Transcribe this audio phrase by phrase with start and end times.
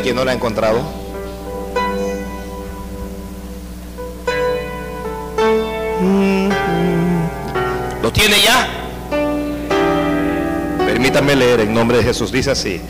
[0.00, 0.80] de quien no la ha encontrado?
[8.02, 8.68] ¿Lo tiene ya?
[10.86, 12.32] Permítanme leer en nombre de Jesús.
[12.32, 12.80] Dice así.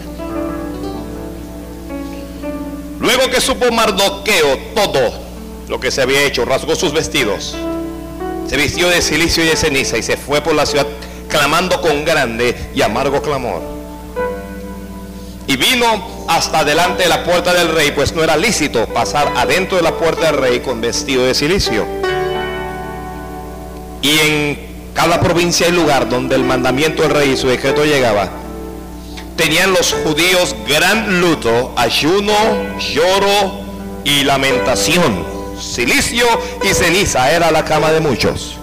[3.01, 5.13] Luego que supo Mardoqueo todo
[5.67, 7.57] lo que se había hecho, rasgó sus vestidos,
[8.47, 10.87] se vistió de silicio y de ceniza y se fue por la ciudad
[11.29, 13.80] clamando con grande y amargo clamor.
[15.51, 19.79] Y vino hasta delante de la puerta del rey, pues no era lícito pasar adentro
[19.79, 21.85] de la puerta del rey con vestido de silicio.
[24.01, 28.29] Y en cada provincia y lugar donde el mandamiento del rey y su decreto llegaba,
[29.35, 32.33] tenían los judíos gran luto, ayuno,
[32.79, 33.51] lloro
[34.05, 35.27] y lamentación.
[35.61, 36.27] Silicio
[36.63, 38.55] y ceniza era la cama de muchos.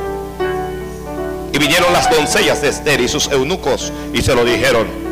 [1.52, 5.07] Y vinieron las doncellas de Esther y sus eunucos y se lo dijeron.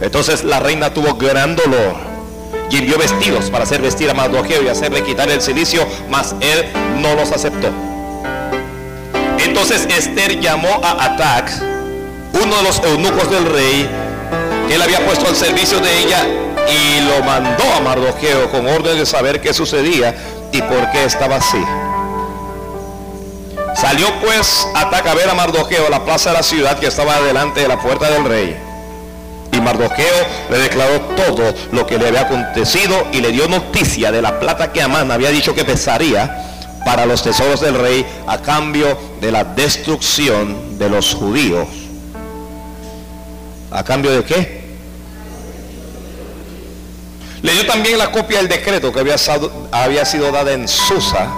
[0.00, 1.96] Entonces la reina tuvo gran dolor
[2.70, 6.66] y envió vestidos para hacer vestir a Mardoqueo y hacerle quitar el silicio, mas él
[7.00, 7.68] no los aceptó.
[9.38, 11.50] Entonces Esther llamó a Atac,
[12.42, 13.88] uno de los eunucos del rey,
[14.68, 16.26] que él había puesto al servicio de ella,
[16.68, 20.14] y lo mandó a Mardoqueo con orden de saber qué sucedía
[20.52, 21.62] y por qué estaba así.
[23.74, 27.20] Salió pues Atac a ver a Mardoqueo a la plaza de la ciudad que estaba
[27.20, 28.67] delante de la puerta del rey.
[29.68, 34.40] Mardoqueo le declaró todo lo que le había acontecido y le dio noticia de la
[34.40, 36.42] plata que Amán había dicho que pesaría
[36.86, 41.68] para los tesoros del rey a cambio de la destrucción de los judíos.
[43.70, 44.58] ¿A cambio de qué?
[47.42, 49.16] Le dio también la copia del decreto que había,
[49.70, 51.28] había sido dada en Susa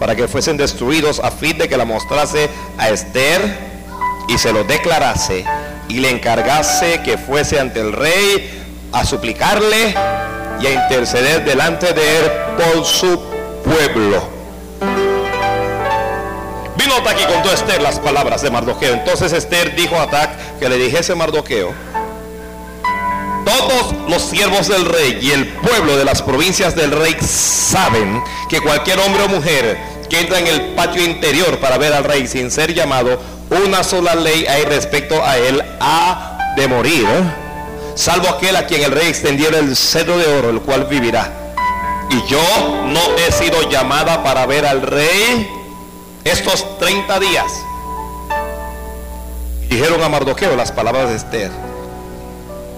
[0.00, 3.58] para que fuesen destruidos a fin de que la mostrase a Esther
[4.26, 5.44] y se lo declarase
[5.88, 9.94] y le encargase que fuese ante el rey a suplicarle
[10.60, 13.20] y a interceder delante de él por su
[13.64, 14.28] pueblo.
[16.76, 18.94] Vino Atac y contó a Esther las palabras de Mardoqueo.
[18.94, 21.72] Entonces Esther dijo a Atac que le dijese Mardoqueo,
[23.44, 28.60] todos los siervos del rey y el pueblo de las provincias del rey saben que
[28.60, 29.78] cualquier hombre o mujer
[30.08, 34.14] que entra en el patio interior para ver al rey sin ser llamado, una sola
[34.14, 37.06] ley hay respecto a él ha de morir,
[37.94, 41.32] salvo aquel a quien el rey extendiera el cedro de oro, el cual vivirá.
[42.10, 45.48] Y yo no he sido llamada para ver al rey
[46.24, 47.52] estos 30 días.
[49.68, 51.50] Dijeron a Mardoqueo las palabras de Esther.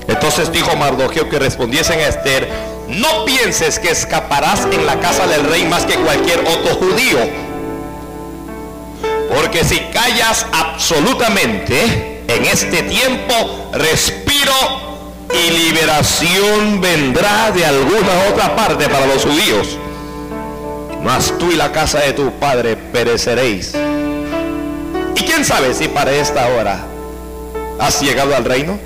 [0.09, 2.49] Entonces dijo Mardoqueo que respondiesen a Esther,
[2.89, 7.46] no pienses que escaparás en la casa del rey más que cualquier otro judío.
[9.37, 14.55] Porque si callas absolutamente en este tiempo, respiro
[15.31, 19.77] y liberación vendrá de alguna otra parte para los judíos.
[21.03, 23.75] Mas tú y la casa de tu padre pereceréis.
[25.15, 26.87] ¿Y quién sabe si para esta hora
[27.79, 28.79] has llegado al reino?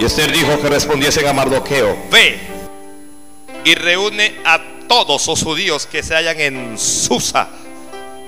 [0.00, 2.38] Y Esther dijo que respondiesen a Mardoqueo, ve
[3.64, 7.50] y reúne a todos los judíos que se hallan en Susa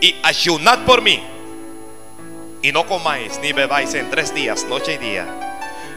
[0.04, 1.22] y ayunad por mí.
[2.60, 5.26] Y no comáis ni bebáis en tres días, noche y día.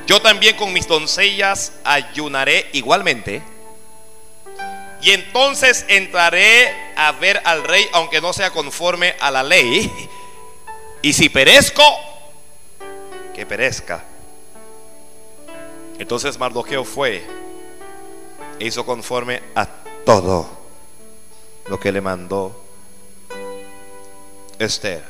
[0.07, 3.41] Yo también con mis doncellas ayunaré igualmente.
[5.01, 9.91] Y entonces entraré a ver al rey, aunque no sea conforme a la ley.
[11.01, 11.83] Y si perezco,
[13.35, 14.05] que perezca.
[15.99, 17.25] Entonces Mardoqueo fue
[18.57, 19.65] e hizo conforme a
[20.05, 20.49] todo
[21.67, 22.66] lo que le mandó
[24.59, 25.03] Esther.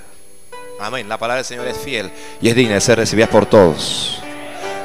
[0.79, 1.09] Amén.
[1.09, 4.19] La palabra del Señor es fiel y es digna de ser recibida por todos.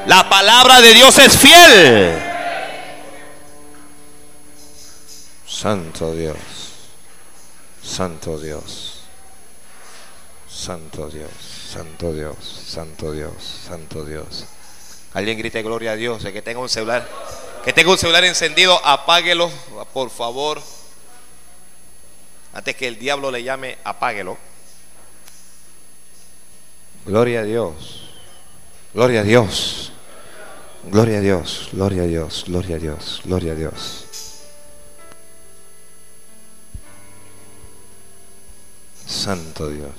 [0.06, 2.18] La palabra de Dios es fiel.
[5.46, 6.36] Santo Dios.
[7.82, 9.00] Santo Dios.
[10.48, 11.30] Santo Dios.
[11.72, 12.34] Santo Dios.
[12.66, 13.32] Santo Dios.
[13.68, 14.46] Santo Dios.
[15.14, 16.24] Alguien grite gloria a Dios.
[16.24, 17.08] Que tenga un celular,
[17.64, 19.50] que tenga un celular encendido, apáguelo,
[19.92, 20.60] por favor.
[22.54, 24.36] Antes que el diablo le llame, apáguelo.
[27.04, 28.00] Gloria a Dios.
[28.94, 29.92] Gloria a Dios.
[30.84, 31.68] Gloria a Dios.
[31.72, 32.44] Gloria a Dios.
[32.46, 33.20] Gloria a Dios.
[33.24, 34.04] Gloria a Dios.
[39.06, 39.92] Santo Dios.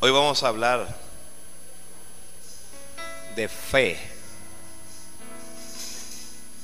[0.00, 0.96] Hoy vamos a hablar
[3.36, 3.98] de fe.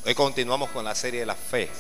[0.04, 1.70] Hoy continuamos con la serie de la fe.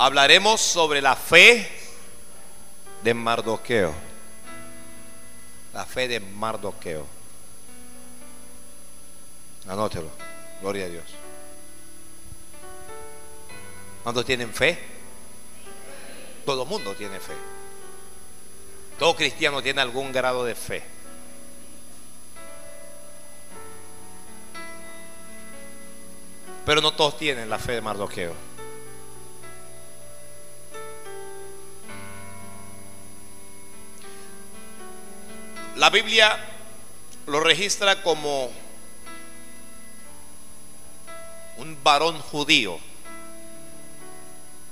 [0.00, 1.68] Hablaremos sobre la fe
[3.02, 3.92] de Mardoqueo.
[5.74, 7.04] La fe de Mardoqueo.
[9.66, 10.08] Anótelo.
[10.60, 11.04] Gloria a Dios.
[14.04, 14.78] ¿Cuántos tienen fe?
[16.46, 17.34] Todo mundo tiene fe.
[19.00, 20.82] Todo cristiano tiene algún grado de fe.
[26.64, 28.47] Pero no todos tienen la fe de Mardoqueo.
[35.78, 36.36] La Biblia
[37.28, 38.50] lo registra como
[41.56, 42.80] un varón judío,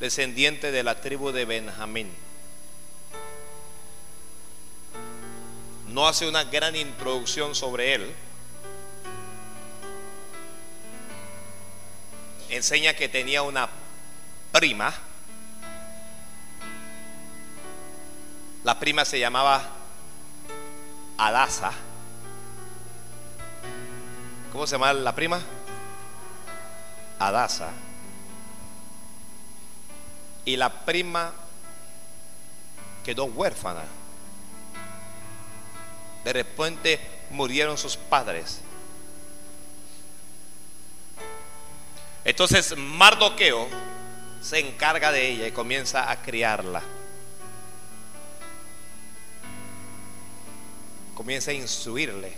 [0.00, 2.12] descendiente de la tribu de Benjamín.
[5.86, 8.12] No hace una gran introducción sobre él.
[12.48, 13.68] Enseña que tenía una
[14.50, 14.92] prima.
[18.64, 19.85] La prima se llamaba
[21.18, 21.72] Adasa.
[24.52, 25.40] ¿Cómo se llama la prima?
[27.18, 27.70] Adasa.
[30.44, 31.32] Y la prima
[33.04, 33.84] quedó huérfana.
[36.24, 38.60] De repente murieron sus padres.
[42.24, 43.68] Entonces Mardoqueo
[44.42, 46.82] se encarga de ella y comienza a criarla.
[51.16, 52.32] Comienza a instruirle.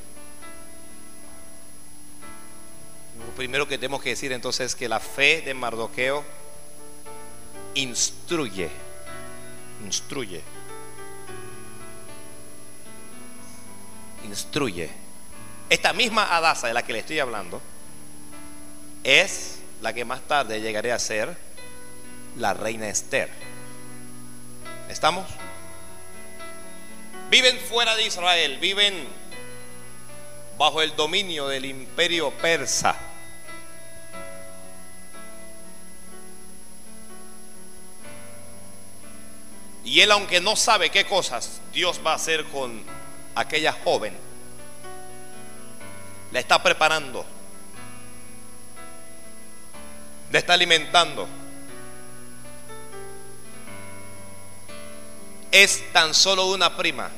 [3.19, 6.25] Lo primero que tenemos que decir entonces es que la fe de Mardoqueo
[7.75, 8.71] instruye,
[9.85, 10.43] instruye,
[14.25, 14.91] instruye.
[15.69, 17.61] Esta misma Adasa de la que le estoy hablando
[19.03, 21.37] es la que más tarde llegaré a ser
[22.37, 23.29] la reina Esther.
[24.89, 25.27] ¿Estamos?
[27.31, 29.07] Viven fuera de Israel, viven
[30.57, 32.97] bajo el dominio del imperio persa.
[39.85, 42.83] Y él, aunque no sabe qué cosas Dios va a hacer con
[43.35, 44.15] aquella joven,
[46.31, 47.25] la está preparando,
[50.31, 51.27] la está alimentando.
[55.51, 57.11] Es tan solo una prima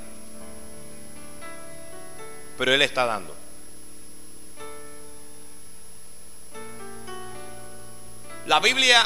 [2.61, 3.35] pero Él está dando.
[8.47, 9.03] La Biblia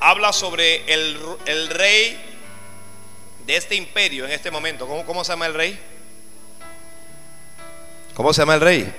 [0.00, 2.20] habla sobre el, rey
[3.46, 4.88] de este imperio en este momento.
[4.88, 5.80] ¿Cómo, ¿Cómo se llama el rey?
[8.16, 8.92] ¿Cómo se llama el rey?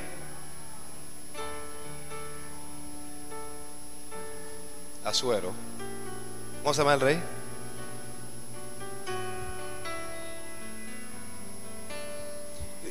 [5.03, 5.51] Azuero.
[6.63, 7.36] ¿Cómo se llama el rey?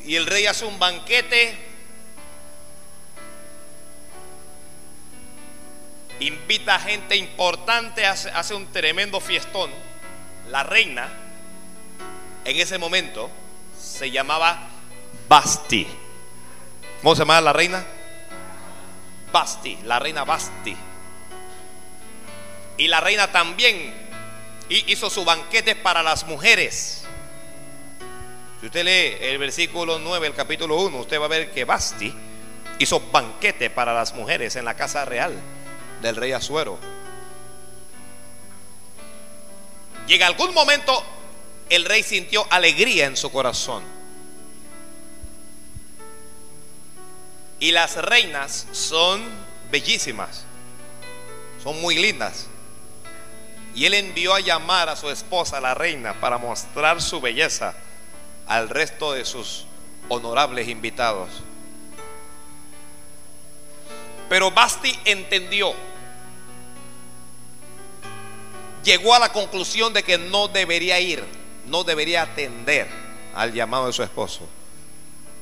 [0.07, 1.53] Y el rey hace un banquete,
[6.21, 9.69] invita a gente importante, hace, un tremendo fiestón.
[10.49, 11.09] La reina,
[12.45, 13.29] en ese momento,
[13.77, 14.69] se llamaba
[15.27, 15.85] Basti.
[17.03, 17.85] ¿Cómo se llamaba la reina?
[19.33, 20.77] Basti, la reina Basti.
[22.77, 23.93] Y la reina también
[24.69, 27.06] hizo su banquete para las mujeres.
[28.59, 32.11] Si usted lee el versículo 9, el capítulo 1, usted va a ver que Basti
[32.79, 35.35] hizo banquete para las mujeres en la casa real
[36.01, 36.79] del rey Azuero.
[40.07, 41.03] Y en algún momento
[41.69, 43.83] el rey sintió alegría en su corazón.
[47.59, 49.23] Y las reinas son
[49.69, 50.45] bellísimas,
[51.61, 52.47] son muy lindas.
[53.75, 57.75] Y él envió a llamar a su esposa, la reina, para mostrar su belleza
[58.47, 59.65] al resto de sus
[60.09, 61.29] honorables invitados.
[64.29, 65.73] Pero Basti entendió,
[68.83, 71.23] llegó a la conclusión de que no debería ir,
[71.65, 72.87] no debería atender
[73.33, 74.47] al llamado de su esposo.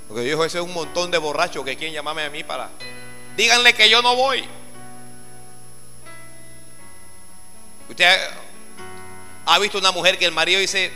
[0.07, 2.69] Porque dijo, ese es un montón de borrachos que quieren llamarme a mí para...
[3.35, 4.47] Díganle que yo no voy.
[7.89, 8.17] Usted
[9.45, 10.91] ha visto una mujer que el marido dice,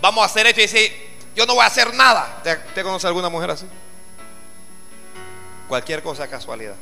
[0.00, 1.07] vamos a hacer esto y dice,
[1.38, 2.42] yo no voy a hacer nada.
[2.74, 3.64] ¿Te, conoce alguna mujer así?
[5.68, 6.74] Cualquier cosa casualidad.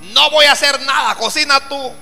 [0.00, 1.92] No voy a hacer nada, cocina tú.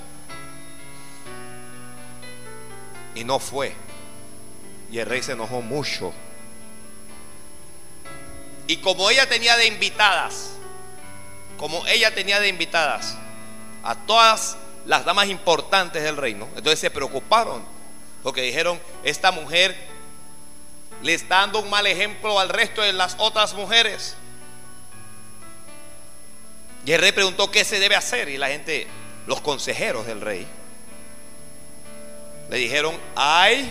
[3.17, 3.75] Y no fue.
[4.93, 6.15] Y el rey se enojó mucho.
[8.69, 10.51] Y como ella tenía de invitadas,
[11.59, 13.17] como ella tenía de invitadas
[13.83, 17.75] a todas las damas importantes del reino, entonces se preocuparon
[18.25, 19.77] Porque dijeron, esta mujer
[21.03, 24.17] le está dando un mal ejemplo al resto de las otras mujeres.
[26.87, 28.31] Y el rey preguntó qué se debe hacer.
[28.31, 28.87] Y la gente,
[29.27, 30.47] los consejeros del rey,
[32.49, 33.71] le dijeron, hay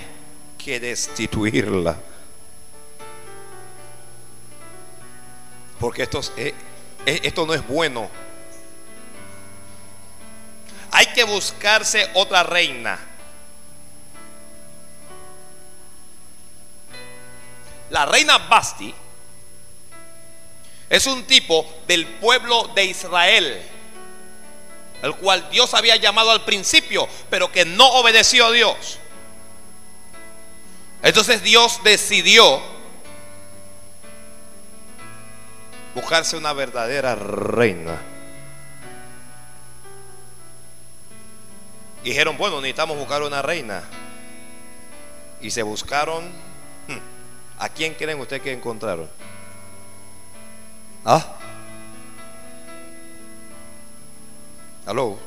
[0.64, 1.98] que destituirla.
[5.80, 6.54] Porque esto, eh,
[7.08, 8.08] eh, esto no es bueno.
[10.92, 13.00] Hay que buscarse otra reina.
[17.94, 18.92] La reina Basti
[20.90, 23.62] es un tipo del pueblo de Israel,
[25.04, 28.98] el cual Dios había llamado al principio, pero que no obedeció a Dios.
[31.04, 32.64] Entonces Dios decidió
[35.94, 38.02] buscarse una verdadera reina.
[42.04, 43.84] Dijeron, bueno, necesitamos buscar una reina.
[45.42, 46.53] Y se buscaron.
[47.58, 49.10] ¿A quién creen ustedes que encontraron?
[51.06, 51.38] ¿Ah?
[54.86, 55.18] ¿Aló?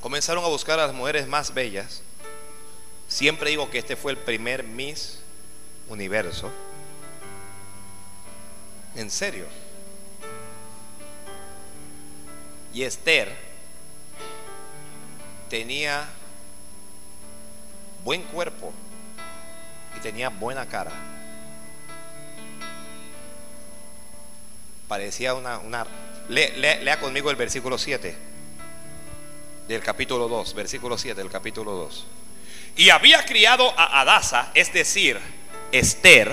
[0.00, 2.02] Comenzaron a buscar a las mujeres más bellas.
[3.06, 5.20] Siempre digo que este fue el primer Miss
[5.88, 6.50] Universo.
[8.96, 9.46] En serio.
[12.72, 13.36] Y Esther
[15.48, 16.08] tenía
[18.04, 18.72] buen cuerpo
[19.96, 20.92] y tenía buena cara.
[24.88, 25.58] Parecía una...
[25.58, 25.86] una
[26.30, 28.16] lea, conmigo el versículo 7
[29.68, 32.06] del capítulo 2, versículo 7 del capítulo 2.
[32.76, 35.18] Y había criado a Adasa, es decir,
[35.72, 36.32] Esther,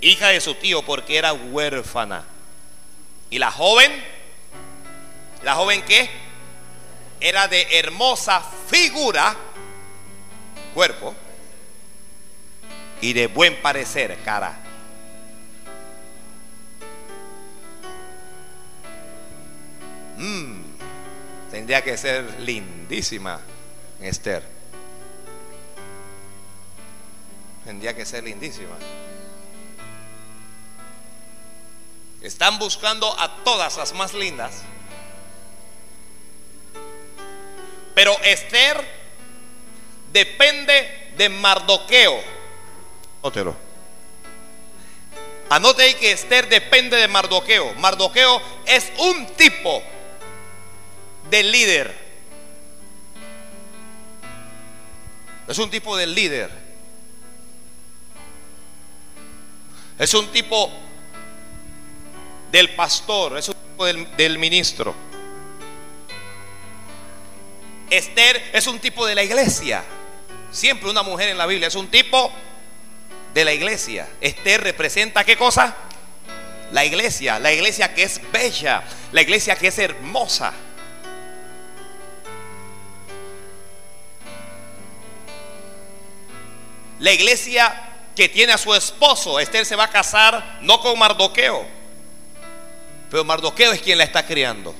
[0.00, 2.24] hija de su tío, porque era huérfana.
[3.30, 3.92] Y la joven,
[5.42, 6.08] la joven que
[7.20, 9.36] era de hermosa figura,
[10.74, 11.14] cuerpo,
[13.00, 14.58] y de buen parecer, cara.
[20.18, 20.62] Mm,
[21.50, 23.40] tendría que ser lindísima
[24.00, 24.44] Esther.
[27.64, 28.76] Tendría que ser lindísima.
[32.20, 34.62] Están buscando a todas las más lindas.
[37.94, 39.01] Pero Esther
[40.12, 42.20] depende de Mardoqueo.
[43.22, 43.56] Anótelo.
[45.48, 47.74] Anote ahí que Esther depende de Mardoqueo.
[47.74, 49.82] Mardoqueo es un tipo
[51.30, 51.94] de líder.
[55.46, 56.50] Es un tipo de líder.
[59.98, 60.70] Es un tipo
[62.50, 64.94] del pastor, es un tipo del, del ministro.
[67.90, 69.84] Esther es un tipo de la iglesia.
[70.52, 72.30] Siempre una mujer en la Biblia es un tipo
[73.32, 74.06] de la iglesia.
[74.20, 75.74] Esther representa qué cosa?
[76.72, 78.82] La iglesia, la iglesia que es bella,
[79.12, 80.52] la iglesia que es hermosa.
[86.98, 87.74] La iglesia
[88.14, 91.66] que tiene a su esposo, Esther se va a casar no con Mardoqueo,
[93.10, 94.74] pero Mardoqueo es quien la está criando.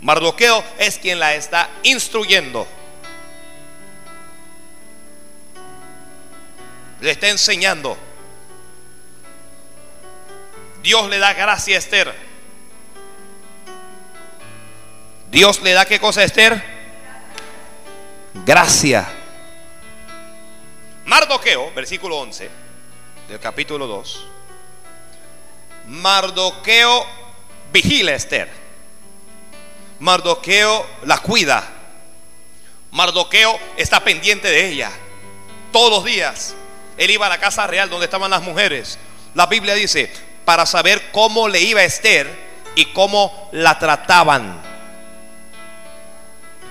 [0.00, 2.66] Mardoqueo es quien la está instruyendo.
[7.00, 7.96] Le está enseñando.
[10.82, 12.14] Dios le da gracia a Esther.
[15.30, 16.62] Dios le da qué cosa a Esther?
[18.44, 19.06] Gracia.
[21.04, 22.50] Mardoqueo, versículo 11
[23.28, 24.26] del capítulo 2.
[25.88, 27.06] Mardoqueo
[27.72, 28.48] vigila a Esther.
[29.98, 31.64] Mardoqueo la cuida.
[32.92, 34.90] Mardoqueo está pendiente de ella.
[35.72, 36.54] Todos los días.
[36.96, 38.98] Él iba a la casa real donde estaban las mujeres.
[39.34, 40.10] La Biblia dice,
[40.44, 44.60] para saber cómo le iba a Esther y cómo la trataban.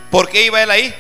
[0.09, 0.95] ¿Por qué iba él ahí?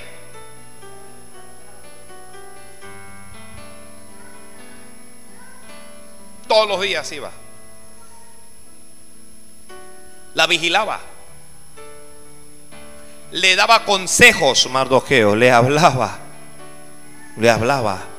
[6.47, 7.31] Todos los días iba.
[10.33, 10.99] La vigilaba.
[13.31, 15.35] Le daba consejos, Mardoqueo.
[15.35, 16.19] Le hablaba.
[17.37, 18.14] Le hablaba.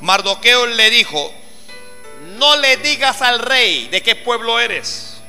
[0.00, 1.32] Mardoqueo le dijo,
[2.38, 5.20] no le digas al rey de qué pueblo eres.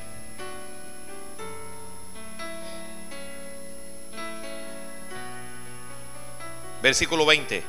[6.82, 7.62] Versículo 20.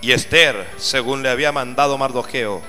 [0.00, 2.62] Y Esther, según le había mandado Mardoqueo,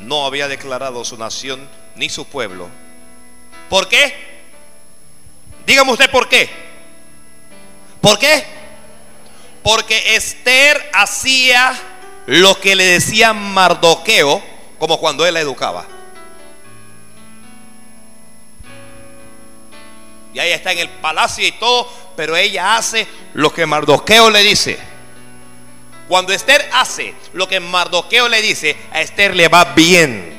[0.00, 2.68] no había declarado su nación ni su pueblo.
[3.68, 4.14] ¿Por qué?
[5.66, 6.50] Dígame usted por qué.
[8.00, 8.44] ¿Por qué?
[9.62, 11.78] Porque Esther hacía
[12.26, 14.42] lo que le decía Mardoqueo,
[14.78, 15.86] como cuando él la educaba.
[20.32, 24.42] Y ella está en el palacio y todo, pero ella hace lo que Mardoqueo le
[24.42, 24.78] dice.
[26.08, 30.38] Cuando Esther hace lo que Mardoqueo le dice, a Esther le va bien.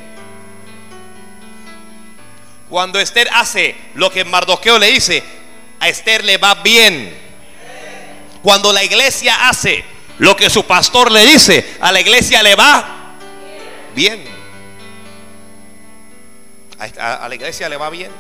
[2.70, 5.24] Cuando Esther hace lo que Mardoqueo le dice,
[5.80, 7.18] a Esther le va bien.
[8.42, 9.84] Cuando la iglesia hace
[10.22, 13.16] lo que su pastor le dice, a la iglesia le va
[13.96, 14.24] bien.
[16.78, 18.12] A, la iglesia le va bien.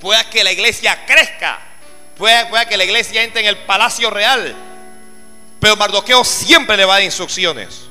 [0.00, 1.58] Pueda que la iglesia crezca.
[2.16, 4.56] Pueda, pueda que la iglesia entre en el palacio real.
[5.60, 7.82] Pero Mardoqueo siempre le va a dar instrucciones.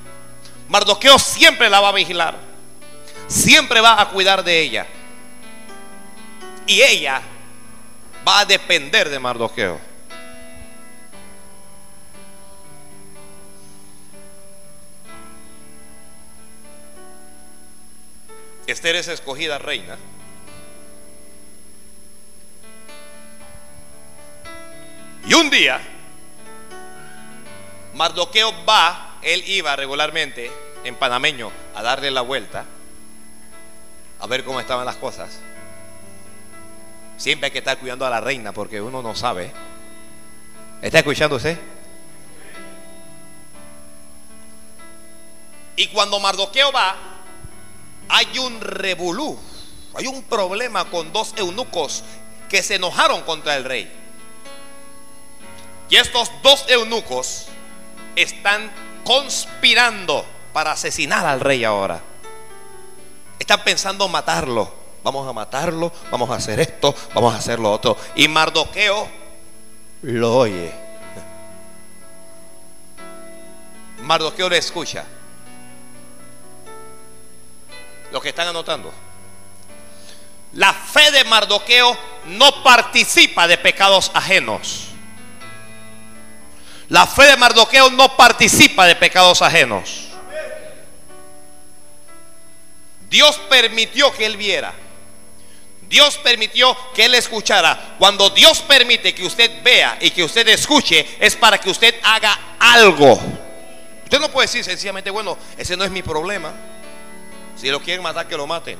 [0.67, 2.39] Mardoqueo siempre la va a vigilar.
[3.27, 4.87] Siempre va a cuidar de ella.
[6.65, 7.21] Y ella
[8.27, 9.90] va a depender de Mardoqueo.
[18.71, 19.97] Esther es escogida reina.
[25.25, 25.79] Y un día,
[27.93, 30.51] Mardoqueo va, él iba regularmente
[30.83, 32.65] en panameño a darle la vuelta,
[34.19, 35.39] a ver cómo estaban las cosas.
[37.17, 39.51] Siempre hay que estar cuidando a la reina porque uno no sabe.
[40.81, 41.57] ¿Está escuchando usted?
[45.75, 47.10] Y cuando Mardoqueo va,
[48.11, 49.39] hay un revolú,
[49.93, 52.03] hay un problema con dos eunucos
[52.49, 53.89] que se enojaron contra el rey.
[55.89, 57.47] Y estos dos eunucos
[58.17, 58.69] están
[59.05, 62.01] conspirando para asesinar al rey ahora.
[63.39, 64.81] Están pensando matarlo.
[65.03, 67.97] Vamos a matarlo, vamos a hacer esto, vamos a hacer lo otro.
[68.15, 69.07] Y Mardoqueo
[70.03, 70.71] lo oye.
[74.01, 75.05] Mardoqueo le escucha.
[78.11, 78.93] Los que están anotando.
[80.53, 84.87] La fe de Mardoqueo no participa de pecados ajenos.
[86.89, 90.09] La fe de Mardoqueo no participa de pecados ajenos.
[93.09, 94.73] Dios permitió que él viera.
[95.87, 97.95] Dios permitió que él escuchara.
[97.97, 102.37] Cuando Dios permite que usted vea y que usted escuche, es para que usted haga
[102.59, 103.13] algo.
[104.03, 106.53] Usted no puede decir sencillamente, bueno, ese no es mi problema.
[107.61, 108.79] Si lo quieren matar, que lo maten.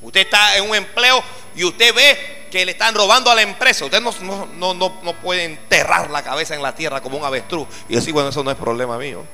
[0.00, 1.22] Usted está en un empleo
[1.54, 3.84] y usted ve que le están robando a la empresa.
[3.84, 7.68] Usted no, no, no, no puede enterrar la cabeza en la tierra como un avestruz
[7.86, 9.26] y decir, bueno, eso no es problema mío.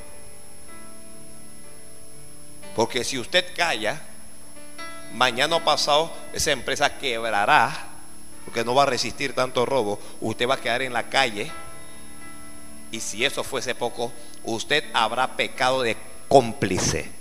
[2.75, 4.03] Porque si usted calla,
[5.15, 7.91] mañana o pasado esa empresa quebrará,
[8.45, 10.01] porque no va a resistir tanto robo.
[10.21, 11.53] Usted va a quedar en la calle.
[12.91, 15.97] Y si eso fuese poco, usted habrá pecado de
[16.29, 17.16] cómplice.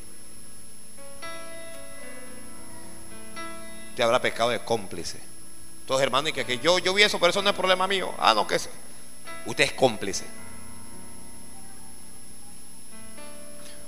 [3.95, 5.19] Te habrá pecado de cómplice.
[5.81, 8.13] Entonces, hermano, y que, yo, yo vi eso, pero eso no es problema mío.
[8.19, 8.69] Ah, no, que es.
[9.45, 10.25] Usted es cómplice.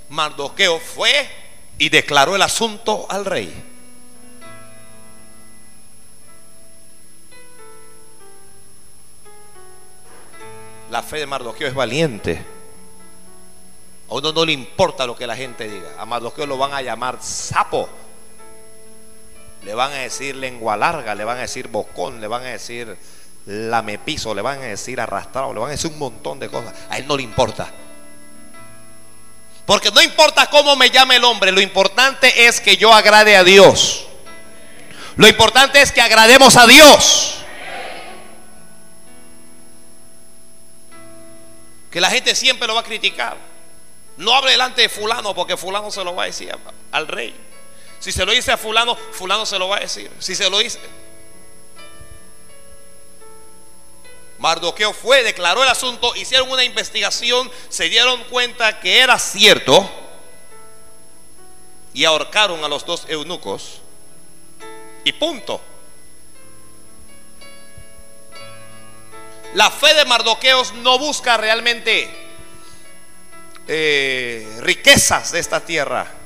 [0.08, 1.28] Mardoqueo fue
[1.76, 3.52] y declaró el asunto al rey.
[10.90, 12.44] La fe de Mardoqueo es valiente.
[14.08, 15.96] A uno no le importa lo que la gente diga.
[15.98, 17.88] A Mardoqueo lo van a llamar sapo
[19.62, 22.96] le van a decir lengua larga, le van a decir bocón, le van a decir
[23.46, 26.74] lamepiso, le van a decir arrastrado, le van a decir un montón de cosas.
[26.90, 27.72] A él no le importa.
[29.64, 33.44] Porque no importa cómo me llame el hombre, lo importante es que yo agrade a
[33.44, 34.06] Dios.
[35.16, 37.38] Lo importante es que agrademos a Dios.
[41.90, 43.36] Que la gente siempre lo va a criticar.
[44.16, 46.56] No hable delante de fulano porque fulano se lo va a decir
[46.92, 47.47] al rey.
[47.98, 50.10] Si se lo dice a fulano, fulano se lo va a decir.
[50.18, 50.78] Si se lo dice...
[54.38, 59.90] Mardoqueo fue, declaró el asunto, hicieron una investigación, se dieron cuenta que era cierto
[61.92, 63.80] y ahorcaron a los dos eunucos
[65.02, 65.60] y punto.
[69.54, 72.08] La fe de Mardoqueos no busca realmente
[73.66, 76.17] eh, riquezas de esta tierra.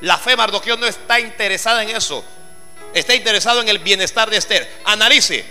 [0.00, 2.24] La fe Mardoqueo no está interesada en eso.
[2.94, 4.80] Está interesado en el bienestar de Esther.
[4.84, 5.44] Analice.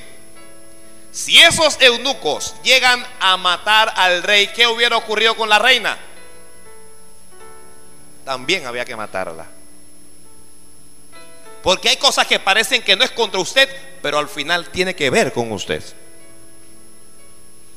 [1.11, 5.97] Si esos eunucos llegan a matar al rey, ¿qué hubiera ocurrido con la reina?
[8.23, 9.47] También había que matarla.
[11.63, 13.69] Porque hay cosas que parecen que no es contra usted,
[14.01, 15.83] pero al final tiene que ver con usted.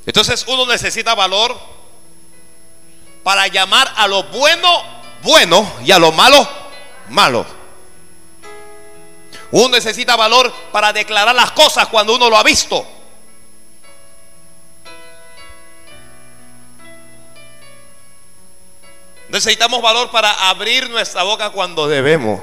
[0.06, 1.58] Entonces uno necesita valor
[3.22, 6.59] para llamar a lo bueno bueno y a lo malo
[7.10, 7.44] malo.
[9.52, 12.86] Uno necesita valor para declarar las cosas cuando uno lo ha visto.
[19.28, 22.40] Necesitamos valor para abrir nuestra boca cuando debemos.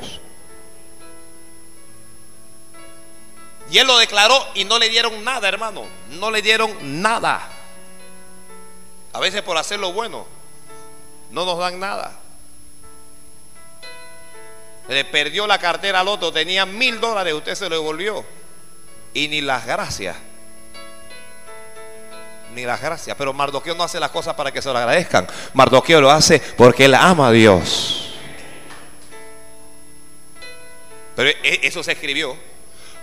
[3.70, 5.86] Y él lo declaró y no le dieron nada, hermano.
[6.12, 7.50] No le dieron nada.
[9.12, 10.26] A veces por hacer lo bueno,
[11.32, 12.18] no nos dan nada.
[14.88, 18.26] Le perdió la cartera al otro, tenía mil dólares, usted se lo devolvió.
[19.14, 20.16] Y ni las gracias.
[22.54, 23.16] Ni las gracias.
[23.18, 25.28] Pero Mardoqueo no hace las cosas para que se lo agradezcan.
[25.54, 28.14] Mardoqueo lo hace porque él ama a Dios.
[31.16, 32.38] Pero e, eso se escribió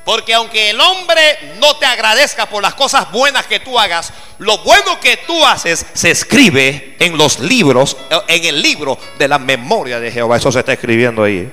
[0.05, 4.59] porque aunque el hombre no te agradezca por las cosas buenas que tú hagas, lo
[4.59, 7.97] bueno que tú haces se escribe en los libros,
[8.29, 10.37] en el libro de la memoria de Jehová.
[10.37, 11.51] Eso se está escribiendo ahí.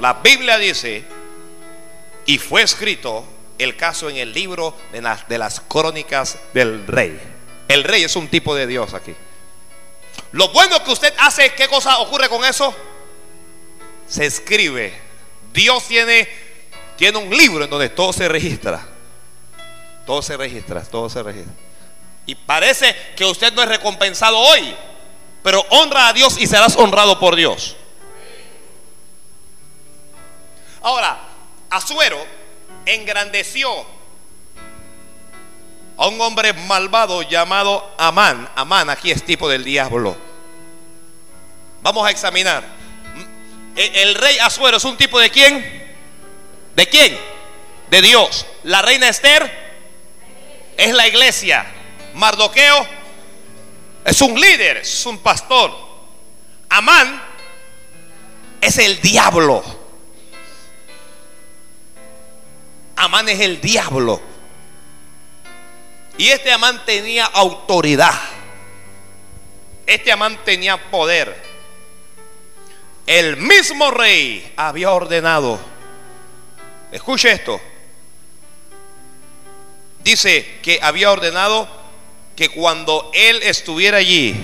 [0.00, 1.04] La Biblia dice,
[2.26, 3.24] y fue escrito
[3.58, 7.18] el caso en el libro de las, de las crónicas del rey.
[7.68, 9.14] El rey es un tipo de Dios aquí.
[10.32, 12.74] Lo bueno que usted hace, ¿qué cosa ocurre con eso?
[14.06, 14.92] Se escribe.
[15.52, 16.28] Dios tiene
[16.98, 18.84] tiene un libro en donde todo se registra.
[20.04, 21.54] Todo se registra, todo se registra.
[22.26, 24.74] Y parece que usted no es recompensado hoy,
[25.44, 27.76] pero honra a Dios y serás honrado por Dios.
[30.82, 31.18] Ahora,
[31.70, 32.24] Azuero
[32.86, 33.68] engrandeció
[35.96, 38.48] a un hombre malvado llamado Amán.
[38.54, 40.16] Amán aquí es tipo del diablo.
[41.82, 42.64] Vamos a examinar.
[43.76, 45.94] El rey Azuero es un tipo de quién?
[46.74, 47.18] ¿De quién?
[47.90, 48.46] De Dios.
[48.64, 49.68] La reina Esther
[50.76, 51.66] es la iglesia.
[52.14, 52.86] Mardoqueo
[54.04, 55.76] es un líder, es un pastor.
[56.68, 57.22] Amán
[58.60, 59.77] es el diablo.
[62.98, 64.20] Amán es el diablo.
[66.16, 68.14] Y este Amán tenía autoridad.
[69.86, 71.42] Este Amán tenía poder.
[73.06, 75.58] El mismo rey había ordenado
[76.90, 77.60] Escuche esto.
[80.02, 81.68] Dice que había ordenado
[82.34, 84.34] que cuando él estuviera allí,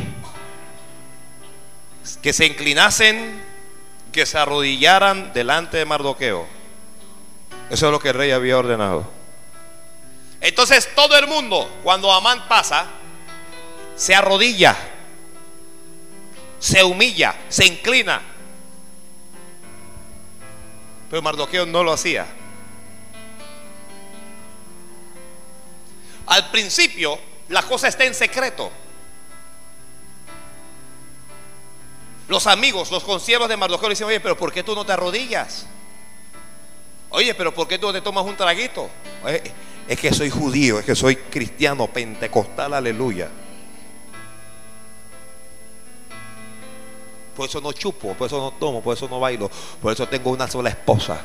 [2.23, 3.43] que se inclinasen,
[4.13, 6.47] que se arrodillaran delante de Mardoqueo.
[7.71, 9.11] Eso es lo que el rey había ordenado.
[10.41, 12.87] Entonces todo el mundo, cuando Amán pasa,
[13.97, 14.77] se arrodilla,
[16.59, 18.35] se humilla, se inclina
[21.15, 22.27] pero Mardoqueo no lo hacía.
[26.27, 27.17] Al principio,
[27.51, 28.69] la cosa está en secreto.
[32.27, 34.91] Los amigos, los conciervos de Mardoqueo le dicen, oye, pero ¿por qué tú no te
[34.91, 35.69] arrodillas?
[37.15, 38.91] Oye, pero ¿por qué tú te tomas un traguito?
[39.87, 43.31] es que soy judío, es que soy cristiano, pentecostal, aleluya.
[47.37, 49.49] Por eso no chupo, por eso no tomo, por eso no bailo,
[49.81, 51.21] por eso tengo una sola esposa.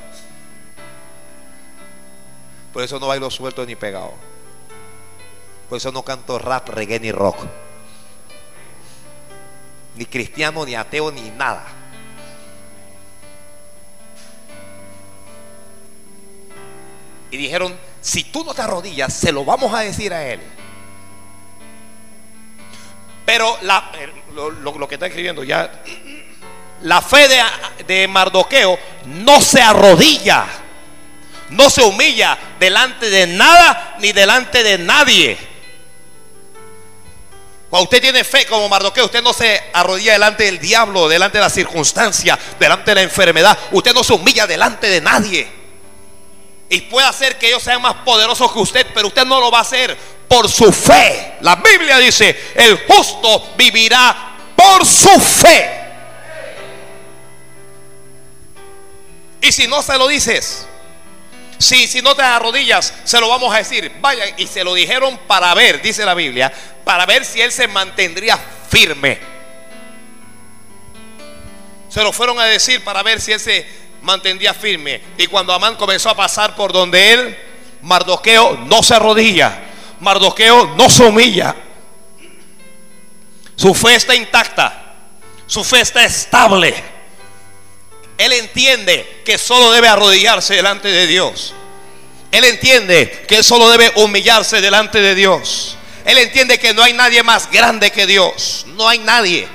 [2.71, 4.13] Por eso no bailo suelto ni pegado.
[5.69, 7.47] Por eso no canto rap, reggae ni rock.
[9.95, 11.79] Ni cristiano, ni ateo, ni nada.
[17.32, 20.39] Y dijeron, si tú no te arrodillas, se lo vamos a decir a él.
[23.26, 25.72] Pero eh, lo, que está escribiendo ya,
[26.82, 27.44] la fe de,
[27.86, 30.48] de Mardoqueo no se arrodilla,
[31.50, 35.38] no se humilla delante de nada ni delante de nadie.
[37.70, 41.44] Cuando usted tiene fe como Mardoqueo, usted no se arrodilla delante del diablo, delante de
[41.44, 43.56] la circunstancia, delante de la enfermedad.
[43.72, 45.59] Usted no se humilla delante de nadie.
[46.69, 49.60] Y puede hacer que ellos sean más poderosos que usted, pero usted no lo va
[49.60, 51.38] a hacer por su fe.
[51.41, 55.79] La Biblia dice, el justo vivirá por su fe.
[59.41, 60.67] Y si no se lo dices,
[61.58, 63.91] si, si no te arrodillas, se lo vamos a decir.
[63.99, 66.53] Vayan, y se lo dijeron para ver, dice la Biblia,
[66.86, 68.38] para ver si él se mantendría
[68.69, 69.19] firme.
[71.89, 73.65] Se lo fueron a decir para ver si él se
[74.02, 75.02] mantendría firme.
[75.18, 77.38] Y cuando Amán comenzó a pasar por donde él,
[77.82, 81.56] Mardoqueo no se arrodilla Mardoqueo no se humilla.
[83.56, 84.96] Su fe está intacta.
[85.46, 86.74] Su fe está estable.
[88.18, 91.54] Él entiende que solo debe arrodillarse delante de Dios.
[92.32, 95.76] Él entiende que solo debe humillarse delante de Dios.
[96.06, 98.66] Él entiende que no hay nadie más grande que Dios.
[98.76, 99.48] No hay nadie.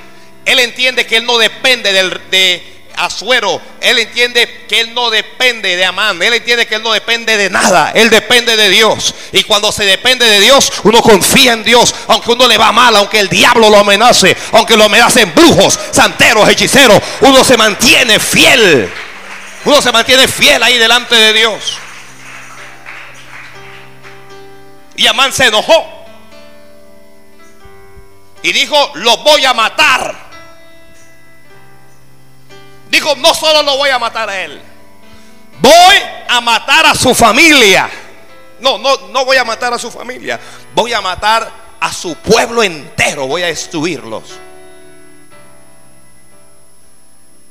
[0.45, 3.61] Él entiende que él no depende del, de Azuero.
[3.81, 6.21] Él entiende que él no depende de Amán.
[6.21, 7.91] Él entiende que él no depende de nada.
[7.95, 9.13] Él depende de Dios.
[9.31, 11.93] Y cuando se depende de Dios, uno confía en Dios.
[12.07, 16.47] Aunque uno le va mal, aunque el diablo lo amenace, aunque lo amenacen brujos, santeros,
[16.49, 18.91] hechiceros, uno se mantiene fiel.
[19.65, 21.77] Uno se mantiene fiel ahí delante de Dios.
[24.95, 26.05] Y Amán se enojó.
[28.43, 30.24] Y dijo, lo voy a matar.
[32.95, 34.61] Dijo, no solo lo voy a matar a él,
[35.59, 35.95] voy
[36.29, 37.89] a matar a su familia.
[38.61, 40.39] No, no, no voy a matar a su familia,
[40.73, 44.39] voy a matar a su pueblo entero, voy a destruirlos.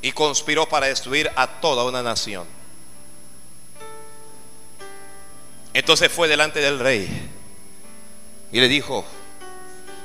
[0.01, 2.47] Y conspiró para destruir a toda una nación.
[5.75, 7.31] Entonces fue delante del rey
[8.51, 9.05] y le dijo,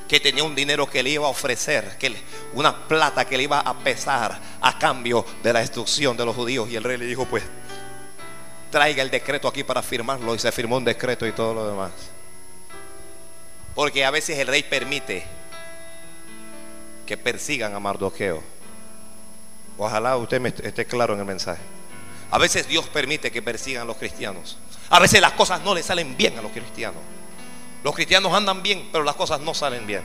[0.10, 2.12] que tenía un dinero que le iba a ofrecer, que
[2.54, 6.68] una plata que le iba a pesar a cambio de la destrucción de los judíos.
[6.68, 7.44] Y el rey le dijo, pues,
[8.72, 10.34] traiga el decreto aquí para firmarlo.
[10.34, 11.92] Y se firmó un decreto y todo lo demás.
[13.76, 15.24] Porque a veces el rey permite
[17.06, 18.42] que persigan a Mardoqueo.
[19.78, 21.62] Ojalá usted me esté claro en el mensaje.
[22.32, 24.58] A veces Dios permite que persigan a los cristianos.
[24.90, 27.19] A veces las cosas no le salen bien a los cristianos.
[27.84, 30.04] Los cristianos andan bien, pero las cosas no salen bien.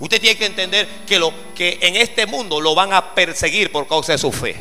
[0.00, 3.88] Usted tiene que entender que, lo, que en este mundo lo van a perseguir por
[3.88, 4.56] causa de su fe.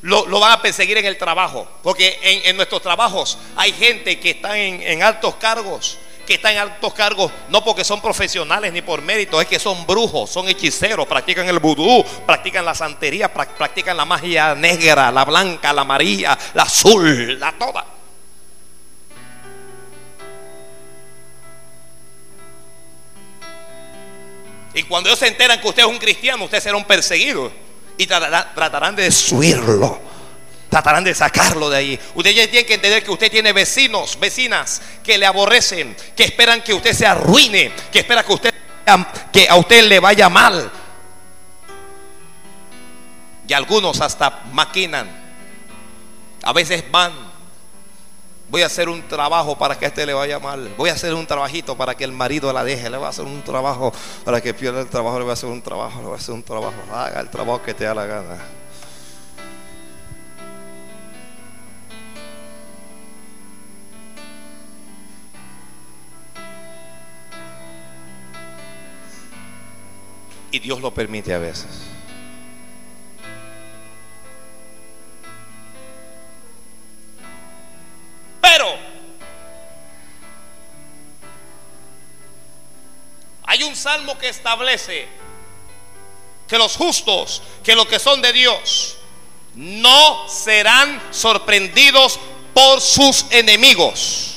[0.00, 1.68] Lo, van a perseguir en el trabajo.
[1.82, 5.98] Porque en, nuestros trabajos hay gente que está en, altos cargos.
[6.26, 9.84] Que está en altos cargos no porque son profesionales ni por mérito, es que son
[9.88, 15.72] brujos, son hechiceros, practican el vudú, practican la santería, practican la magia negra, la blanca,
[15.72, 17.84] la amarilla, la azul, la toda.
[24.74, 27.52] Y cuando ellos se enteran que usted es un cristiano, usted será un perseguido.
[27.98, 30.00] Y tratarán, de destruirlo.
[30.70, 32.00] Tratarán de sacarlo de ahí.
[32.14, 36.62] Usted ya tiene que entender que usted tiene vecinos, vecinas que le aborrecen, que esperan
[36.62, 38.54] que usted se arruine, que esperan que usted
[39.32, 40.70] que a usted le vaya mal.
[43.46, 45.08] Y algunos hasta maquinan.
[46.42, 47.31] A veces van
[48.52, 50.74] Voy a hacer un trabajo para que a este le vaya mal.
[50.76, 52.90] Voy a hacer un trabajito para que el marido la deje.
[52.90, 53.94] Le voy a hacer un trabajo
[54.26, 55.16] para que pierda el trabajo.
[55.16, 56.00] Le voy a hacer un trabajo.
[56.00, 56.74] Le voy a hacer un trabajo.
[56.92, 58.36] Haga el trabajo que te da la gana.
[70.50, 71.81] Y Dios lo permite a veces.
[78.42, 78.76] Pero
[83.44, 85.06] hay un salmo que establece
[86.48, 88.98] que los justos, que los que son de Dios,
[89.54, 92.18] no serán sorprendidos
[92.52, 94.28] por sus enemigos.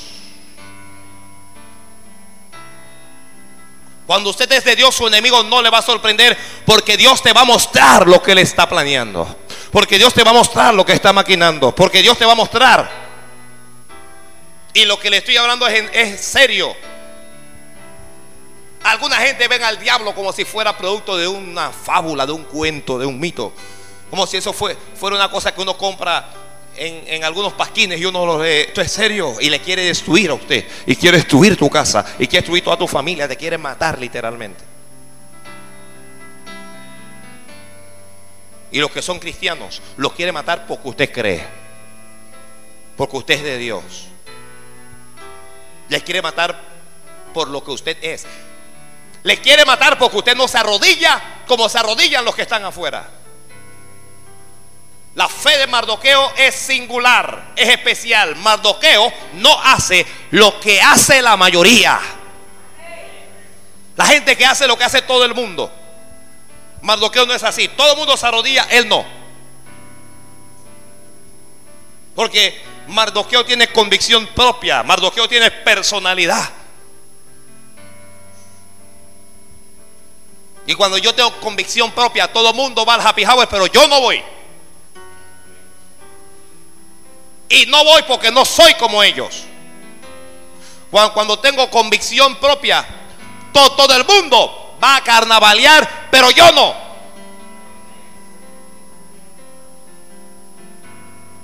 [4.06, 7.32] Cuando usted es de Dios, su enemigo no le va a sorprender porque Dios te
[7.32, 9.36] va a mostrar lo que le está planeando.
[9.72, 11.74] Porque Dios te va a mostrar lo que está maquinando.
[11.74, 13.05] Porque Dios te va a mostrar
[14.76, 16.76] y lo que le estoy hablando es, serio.
[18.82, 22.98] Alguna gente ven al diablo como si fuera producto de una fábula, de un cuento,
[22.98, 23.54] de un mito.
[24.10, 26.28] Como si eso fue, fuera una cosa que uno compra
[26.76, 28.66] en, algunos pasquines y uno lo ve.
[28.68, 30.66] Esto es serio y le quiere destruir a usted.
[30.84, 32.04] Y quiere destruir tu casa.
[32.18, 33.26] Y quiere destruir toda tu familia.
[33.26, 34.62] Te quiere matar literalmente.
[38.70, 41.46] Y los que son cristianos los quiere matar porque usted cree.
[42.94, 44.08] Porque usted es de Dios.
[45.88, 46.58] Le quiere matar
[47.32, 48.26] por lo que usted es.
[49.22, 53.08] Le quiere matar porque usted no se arrodilla como se arrodillan los que están afuera.
[55.16, 58.36] La fe de Mardoqueo es singular, es especial.
[58.36, 61.98] Mardoqueo no hace lo que hace la mayoría.
[63.96, 65.72] La gente que hace lo que hace todo el mundo.
[66.82, 67.66] Mardoqueo no es así.
[67.68, 69.06] Todo el mundo se arrodilla, él no.
[72.14, 74.82] Porque Mardoqueo tiene convicción propia.
[74.82, 76.50] Mardoqueo tiene personalidad.
[80.66, 83.86] Y cuando yo tengo convicción propia, todo el mundo va al happy hour, pero yo
[83.86, 84.22] no voy.
[87.48, 89.44] Y no voy porque no soy como ellos.
[90.90, 92.86] Cuando, tengo convicción propia,
[93.52, 96.85] todo, todo el mundo va a carnavalear, pero yo no.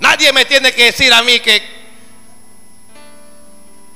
[0.03, 1.63] Nadie me tiene que decir a mí que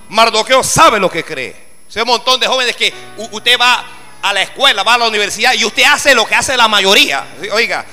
[0.07, 1.53] Mardoqueo sabe lo que cree.
[1.93, 3.85] Hay un montón de jóvenes que usted va
[4.21, 7.25] a la escuela, va a la universidad y usted hace lo que hace la mayoría.
[7.51, 7.85] Oiga,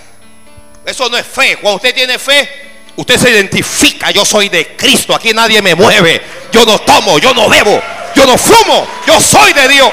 [0.87, 1.57] eso no es fe.
[1.57, 4.13] Cuando usted tiene fe, usted se identifica.
[4.13, 5.13] Yo soy de Cristo.
[5.13, 6.23] Aquí nadie me mueve.
[6.53, 7.83] Yo no tomo, yo no bebo,
[8.15, 8.87] yo no fumo.
[9.09, 9.91] Yo soy de Dios.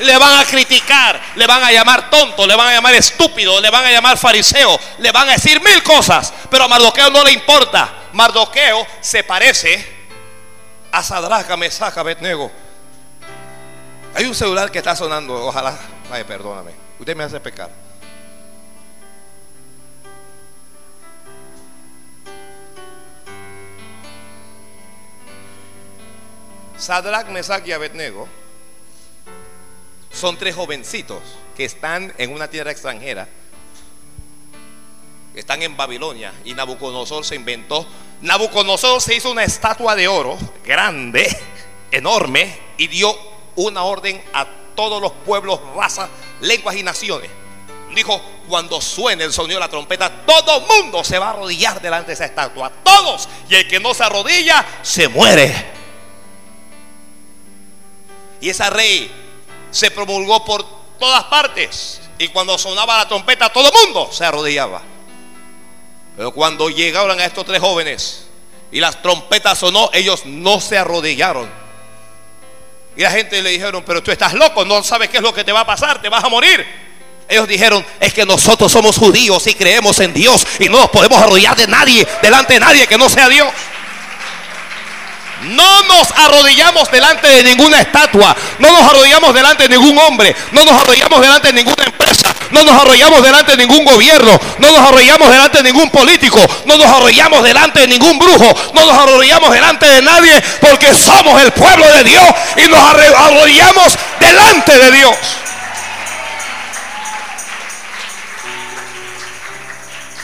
[0.00, 3.70] Le van a criticar, le van a llamar tonto, le van a llamar estúpido, le
[3.70, 7.32] van a llamar fariseo, le van a decir mil cosas, pero a Mardoqueo no le
[7.32, 7.92] importa.
[8.12, 10.00] Mardoqueo se parece
[10.90, 12.50] a Sadraca, Mesaca, Abednego.
[14.14, 15.78] Hay un celular que está sonando, ojalá,
[16.10, 17.70] ay, perdóname, usted me hace pecar.
[26.76, 28.39] Sadrach, Mesach y Abednego
[30.20, 31.18] son tres jovencitos
[31.56, 33.28] que están en una tierra extranjera.
[35.34, 37.86] Están en Babilonia y Nabucodonosor se inventó.
[38.20, 41.26] Nabucodonosor se hizo una estatua de oro grande,
[41.90, 43.16] enorme, y dio
[43.56, 46.08] una orden a todos los pueblos, razas,
[46.40, 47.30] lenguas y naciones.
[47.94, 52.08] Dijo, cuando suene el sonido de la trompeta, todo mundo se va a arrodillar delante
[52.08, 52.70] de esa estatua.
[52.84, 53.28] Todos.
[53.48, 55.52] Y el que no se arrodilla, se muere.
[58.40, 59.19] Y esa rey
[59.70, 60.64] se promulgó por
[60.98, 62.00] todas partes.
[62.18, 64.82] Y cuando sonaba la trompeta, todo el mundo se arrodillaba.
[66.16, 68.26] Pero cuando llegaron a estos tres jóvenes
[68.70, 71.48] y las trompetas sonó, ellos no se arrodillaron.
[72.96, 75.44] Y la gente le dijeron, pero tú estás loco, no sabes qué es lo que
[75.44, 76.66] te va a pasar, te vas a morir.
[77.28, 81.16] Ellos dijeron, es que nosotros somos judíos y creemos en Dios y no nos podemos
[81.16, 83.48] arrodillar de nadie, delante de nadie que no sea Dios.
[85.42, 90.64] No nos arrodillamos delante de ninguna estatua, no nos arrodillamos delante de ningún hombre, no
[90.64, 94.80] nos arrodillamos delante de ninguna empresa, no nos arrodillamos delante de ningún gobierno, no nos
[94.80, 99.50] arrodillamos delante de ningún político, no nos arrodillamos delante de ningún brujo, no nos arrodillamos
[99.50, 102.24] delante de nadie porque somos el pueblo de Dios
[102.56, 105.16] y nos arrodillamos delante de Dios.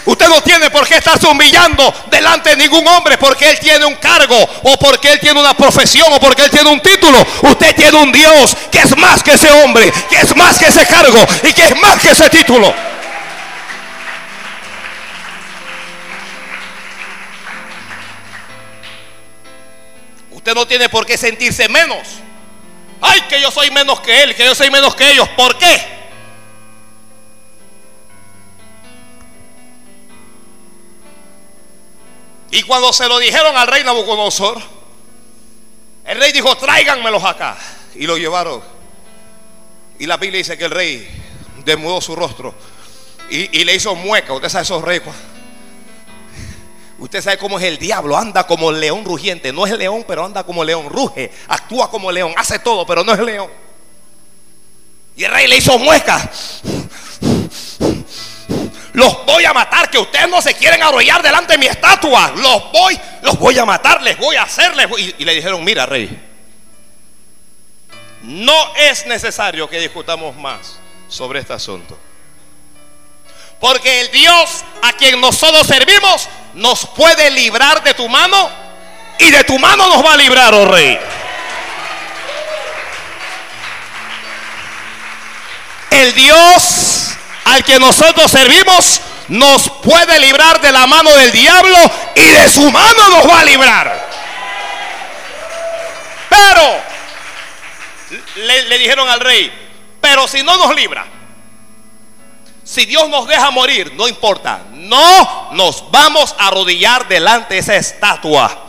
[0.07, 3.97] Usted no tiene por qué estarse humillando delante de ningún hombre porque él tiene un
[3.97, 7.19] cargo o porque él tiene una profesión o porque él tiene un título.
[7.42, 10.87] Usted tiene un Dios que es más que ese hombre, que es más que ese
[10.87, 12.73] cargo y que es más que ese título.
[20.31, 22.07] Usted no tiene por qué sentirse menos.
[23.01, 25.29] Ay, que yo soy menos que él, que yo soy menos que ellos.
[25.31, 25.96] ¿Por qué?
[32.51, 34.61] Y cuando se lo dijeron al rey Nabucodonosor,
[36.05, 37.57] el rey dijo, tráiganmelos acá.
[37.95, 38.63] Y lo llevaron.
[39.99, 41.09] Y la Biblia dice que el rey
[41.65, 42.55] desmudó su rostro
[43.31, 44.33] y, le hizo mueca.
[44.33, 45.03] Usted sabe esos reyes.
[46.99, 48.17] Usted sabe cómo es el diablo.
[48.17, 49.53] Anda como león rugiente.
[49.53, 50.89] No es león, pero anda como león.
[50.89, 52.33] Ruge, actúa como león.
[52.37, 53.51] Hace todo, pero no es león.
[55.17, 56.31] Y el rey le hizo mueca
[58.97, 62.73] los voy a matar, que ustedes no se quieren arrollar delante de mi estatua, los
[62.73, 64.89] voy, los voy a matar, les voy a hacerles.
[64.97, 66.19] Y, y le dijeron, mira, rey,
[68.23, 70.79] no es necesario que discutamos más
[71.09, 71.99] sobre este asunto.
[73.61, 78.49] Porque el Dios a quien nosotros servimos nos puede librar de tu mano
[79.19, 80.99] y de tu mano nos va a librar, oh rey.
[85.91, 86.96] El Dios
[87.47, 91.77] al que nosotros servimos nos puede librar de la mano del diablo
[92.17, 94.11] y de su mano nos va a librar.
[96.29, 96.81] Pero,
[98.47, 99.53] le, dijeron al rey,
[100.01, 101.07] pero si no nos libra,
[102.65, 107.77] si Dios nos deja morir, no importa, no nos vamos a arrodillar delante de esa
[107.77, 108.65] estatua.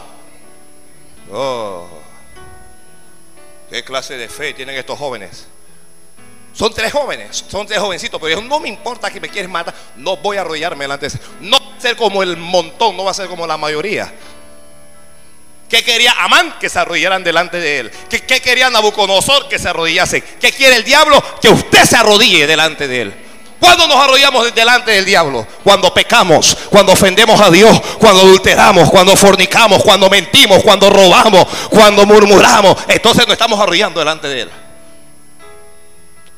[1.31, 1.87] Oh,
[3.71, 5.47] ¿qué clase de fe tienen estos jóvenes?
[6.57, 10.17] Son tres jóvenes, son tres jovencitos, pero no me importa que me quieres matar, no
[10.17, 13.13] voy a arrollarme delante de No va a ser como el montón, no va a
[13.13, 14.11] ser como la mayoría.
[15.69, 16.55] ¿Qué quería Amán?
[16.59, 17.91] Que se arrodillaran delante de él.
[18.09, 19.47] ¿Qué, quería Nabucodonosor?
[19.47, 20.23] Que se arrodillase.
[20.23, 21.23] ¿Qué quiere el diablo?
[21.39, 23.13] Que usted se arrodille delante de él.
[23.59, 25.45] ¿Cuándo nos arrodillamos delante del diablo?
[25.63, 32.03] Cuando pecamos, cuando ofendemos a Dios, cuando adulteramos, cuando fornicamos, cuando mentimos, cuando robamos, cuando
[32.07, 32.77] murmuramos.
[32.87, 34.49] Entonces nos estamos arrodillando delante de él.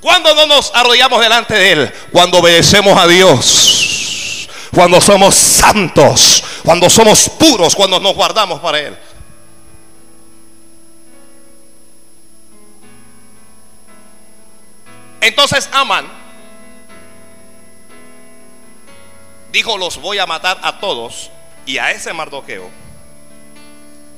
[0.01, 1.93] ¿Cuándo no nos arrodillamos delante de Él?
[2.11, 4.49] Cuando obedecemos a Dios.
[4.73, 6.43] Cuando somos santos.
[6.63, 7.75] Cuando somos puros.
[7.75, 8.97] Cuando nos guardamos para Él.
[15.21, 16.09] Entonces Aman
[19.51, 21.31] dijo, los voy a matar a todos.
[21.65, 22.69] Y a ese Mardoqueo,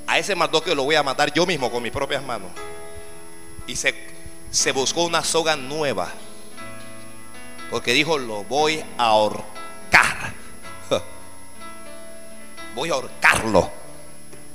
[0.08, 2.52] a ese Mardoqueo lo voy a matar yo mismo con mis propias manos.
[3.68, 4.11] Y se,
[4.52, 6.10] se buscó una soga nueva.
[7.72, 10.34] Porque dijo, lo voy a ahorcar.
[12.76, 13.72] Voy a ahorcarlo.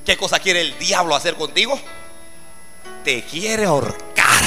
[0.04, 1.78] ¿Qué cosa quiere el diablo hacer contigo?
[3.04, 4.44] Te quiere ahorcar.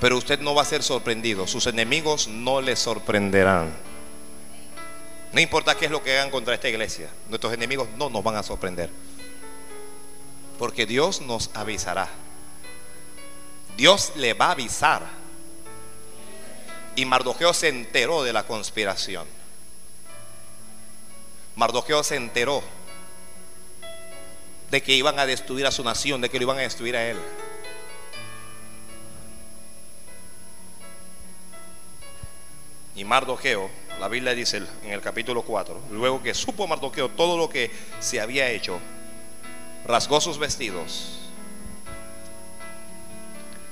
[0.00, 1.46] Pero usted no va a ser sorprendido.
[1.46, 3.89] Sus enemigos no le sorprenderán.
[5.32, 7.08] No importa qué es lo que hagan contra esta iglesia.
[7.28, 8.90] Nuestros enemigos no nos van a sorprender.
[10.58, 12.08] Porque Dios nos avisará.
[13.76, 15.02] Dios le va a avisar.
[16.96, 19.26] Y Mardoqueo se enteró de la conspiración.
[21.54, 22.62] Mardoqueo se enteró
[24.70, 27.08] de que iban a destruir a su nación, de que lo iban a destruir a
[27.08, 27.18] él.
[32.94, 33.70] Y Mardoqueo,
[34.00, 37.70] la Biblia dice en el capítulo 4, luego que supo Mardoqueo todo lo que
[38.00, 38.80] se había hecho,
[39.86, 41.18] rasgó sus vestidos,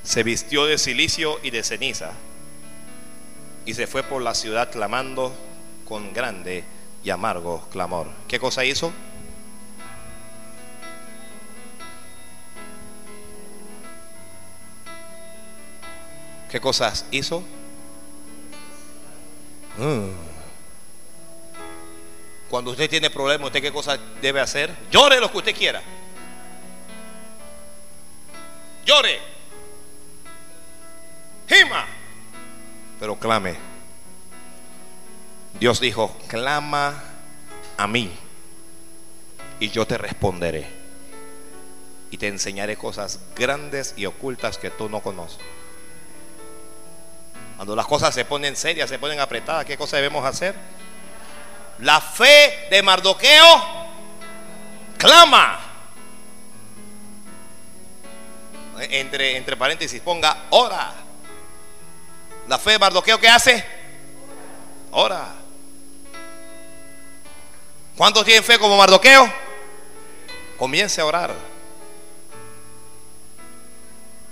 [0.02, 2.12] se vistió de silicio y de ceniza
[3.64, 5.34] y se fue por la ciudad clamando
[5.86, 6.62] con grande
[7.02, 8.08] y amargo clamor.
[8.28, 8.92] ¿Qué cosa hizo?
[16.50, 17.42] ¿Qué cosas hizo?
[19.78, 20.10] Mm.
[22.50, 24.74] Cuando usted tiene problemas, ¿usted qué cosa debe hacer?
[24.90, 25.82] Llore lo que usted quiera.
[28.84, 29.20] Llore.
[31.48, 31.86] Gima.
[32.98, 33.56] Pero clame.
[35.60, 37.02] Dios dijo, clama
[37.76, 38.10] a mí
[39.60, 40.66] y yo te responderé.
[42.10, 45.38] Y te enseñaré cosas grandes y ocultas que tú no conoces.
[47.58, 50.54] Cuando las cosas se ponen serias, se ponen apretadas, ¿qué cosa debemos hacer?
[51.80, 53.62] La fe de Mardoqueo
[54.96, 55.58] clama.
[58.78, 60.94] Entre, entre paréntesis, ponga ora.
[62.46, 63.64] La fe de Mardoqueo, ¿qué hace?
[64.92, 65.26] Ora.
[67.96, 69.28] ¿Cuántos tienen fe como Mardoqueo?
[70.56, 71.34] Comience a orar.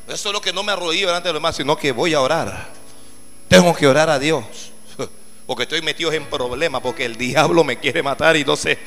[0.06, 2.20] Eso es lo que no me arrodillo delante de los demás, sino que voy a
[2.20, 2.75] orar.
[3.48, 4.44] Tengo que orar a Dios.
[5.46, 8.78] Porque estoy metido en problemas, porque el diablo me quiere matar y sé.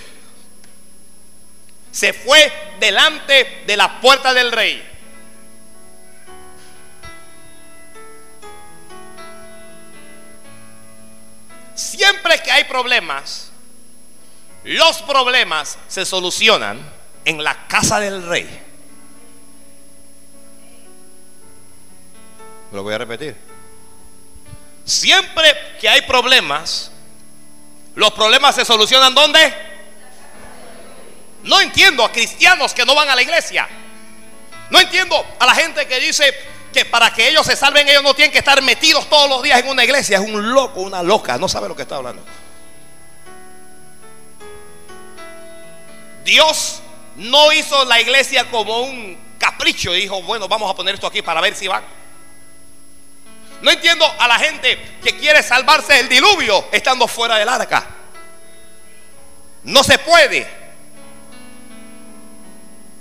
[1.92, 4.86] Se fue delante de la puerta del rey.
[11.74, 13.52] Siempre que hay problemas,
[14.66, 16.78] los problemas se solucionan
[17.24, 18.48] en la casa del rey.
[22.74, 23.49] Lo voy a repetir.
[24.90, 26.92] Siempre que hay problemas,
[27.94, 29.54] los problemas se solucionan ¿dónde?
[31.44, 33.70] No entiendo a cristianos que no van a la iglesia.
[34.72, 36.34] No entiendo a la gente que dice
[36.74, 39.60] que para que ellos se salven ellos no tienen que estar metidos todos los días
[39.60, 40.18] en una iglesia.
[40.18, 42.24] Es un loco, una loca, no sabe lo que está hablando.
[46.26, 46.82] Dios
[47.16, 51.42] no hizo la iglesia como un capricho dijo, bueno, vamos a poner esto aquí para
[51.42, 51.84] ver si van.
[53.62, 57.86] No entiendo a la gente que quiere salvarse del diluvio estando fuera del arca.
[59.64, 60.48] No se puede.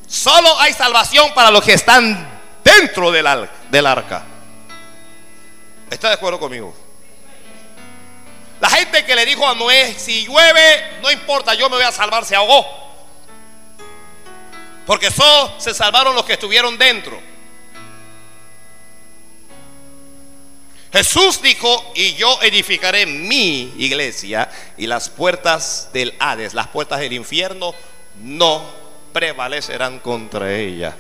[0.07, 4.25] Solo hay salvación para los que están dentro del, arca.
[5.91, 6.75] ¿Está de acuerdo conmigo?
[8.61, 11.93] La gente que le dijo a Noé, si llueve, no importa, yo me voy a
[11.93, 12.67] salvar, se ahogó.
[14.87, 17.21] Porque solo se salvaron los que estuvieron dentro.
[20.93, 27.13] Jesús dijo, y yo edificaré mi iglesia y las puertas del Hades, las puertas del
[27.13, 27.75] infierno,
[28.23, 28.65] no
[29.13, 30.97] prevalecerán contra ella.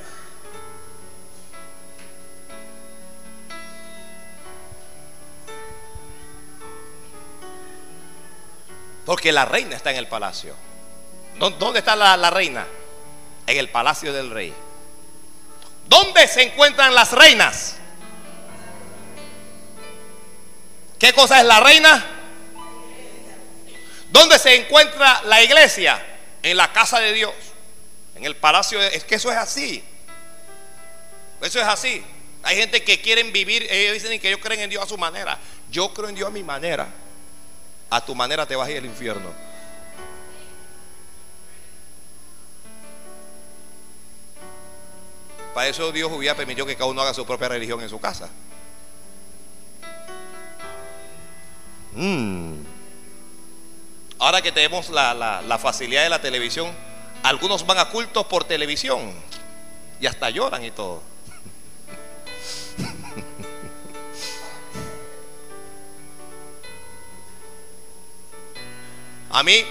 [9.06, 10.54] Porque la reina está en el palacio.
[11.38, 12.66] ¿Dónde está la, la, reina?
[13.46, 14.52] En el palacio del rey.
[15.88, 17.77] ¿Dónde se encuentran las reinas?
[20.98, 22.04] ¿Qué cosa es la reina?
[24.10, 26.04] ¿Dónde se encuentra la iglesia?
[26.42, 27.34] En la casa de Dios.
[28.14, 28.80] En el palacio.
[28.80, 29.84] De, es que eso es así.
[31.40, 32.04] Eso es así.
[32.42, 35.38] Hay gente que quieren vivir, ellos dicen que ellos creen en Dios a su manera.
[35.70, 36.88] Yo creo en Dios a mi manera.
[37.90, 39.48] A tu manera te vas a ir al infierno.
[45.58, 48.28] para eso Dios hubiera permitido que cada uno haga su propia religión en su casa.
[51.94, 52.54] Mm.
[54.18, 56.70] Ahora que tenemos la, la facilidad de la televisión,
[57.22, 59.12] algunos van a cultos por televisión
[60.00, 61.02] y hasta lloran y todo.
[69.30, 69.64] A mí,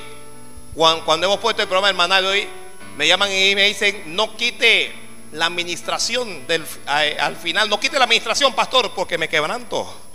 [0.75, 2.47] cuando, hemos puesto el programa hermanal hoy,
[2.95, 4.93] me llaman y me dicen, no quite
[5.31, 10.06] la administración del, al final, no quite la administración, pastor, porque me quebranto.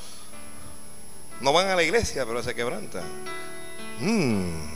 [1.42, 3.02] No van a la iglesia, pero se quebrantan.
[3.98, 4.72] Mm.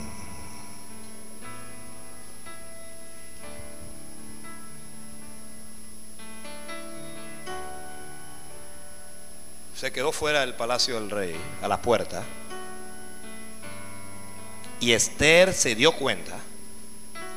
[9.73, 12.25] Se quedó fuera del palacio del rey, a la puerta.
[14.81, 16.37] Y Esther se dio cuenta.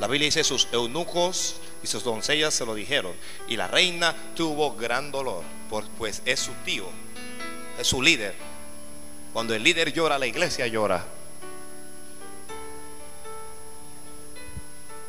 [0.00, 3.12] La Biblia dice, sus eunucos y sus doncellas se lo dijeron.
[3.46, 5.44] Y la reina tuvo gran dolor,
[5.98, 6.86] pues es su tío,
[7.78, 8.49] es su líder.
[9.32, 11.04] Cuando el líder llora, la iglesia llora.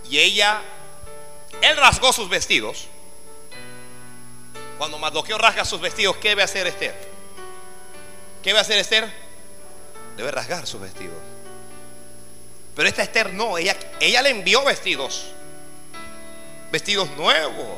[0.10, 0.62] Y ella,
[1.62, 2.88] él rasgó sus vestidos.
[4.78, 6.96] Cuando Mardoqueo rasga sus vestidos, ¿qué debe hacer Esther?
[8.44, 9.12] ¿Qué debe hacer Esther?
[10.18, 11.18] Debe rasgar sus vestidos.
[12.76, 15.28] Pero esta Esther no, ella, ella le envió vestidos,
[16.72, 17.78] vestidos nuevos.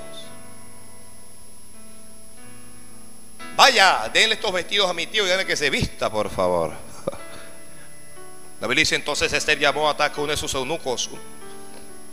[3.56, 6.72] Vaya, denle estos vestidos a mi tío y denle que se vista, por favor.
[8.62, 11.10] La Biblia dice entonces Esther llamó a ataque a uno de sus eunucos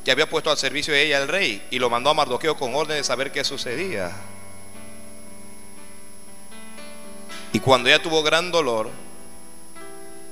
[0.05, 2.75] que había puesto al servicio de ella el rey y lo mandó a Mardoqueo con
[2.75, 4.11] orden de saber qué sucedía.
[7.53, 8.91] Y cuando ella tuvo gran dolor,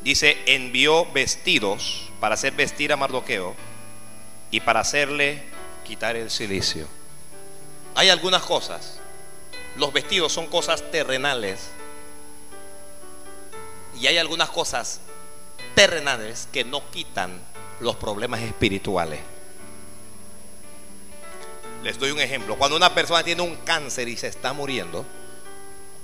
[0.03, 3.55] dice, envió vestidos para hacer vestir a Mardoqueo
[4.51, 5.43] y para hacerle
[5.85, 6.87] quitar el silicio.
[7.95, 8.98] Hay algunas cosas.
[9.79, 11.70] Los vestidos son cosas terrenales.
[13.99, 15.01] Y hay algunas cosas
[15.74, 17.41] terrenales que no quitan
[17.81, 19.20] los problemas espirituales.
[21.83, 22.57] Les doy un ejemplo.
[22.57, 25.07] Cuando una persona tiene un cáncer y se está muriendo,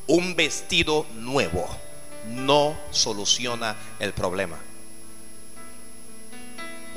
[0.07, 1.69] un vestido nuevo
[2.27, 4.59] no soluciona el problema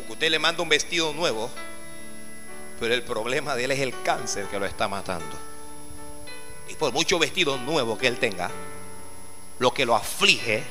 [0.09, 1.49] usted le manda un vestido nuevo,
[2.79, 5.46] pero el problema de él es el cáncer que lo está matando.
[6.79, 8.51] Por mucho vestido nuevo que él tenga,
[9.59, 10.63] lo que lo aflige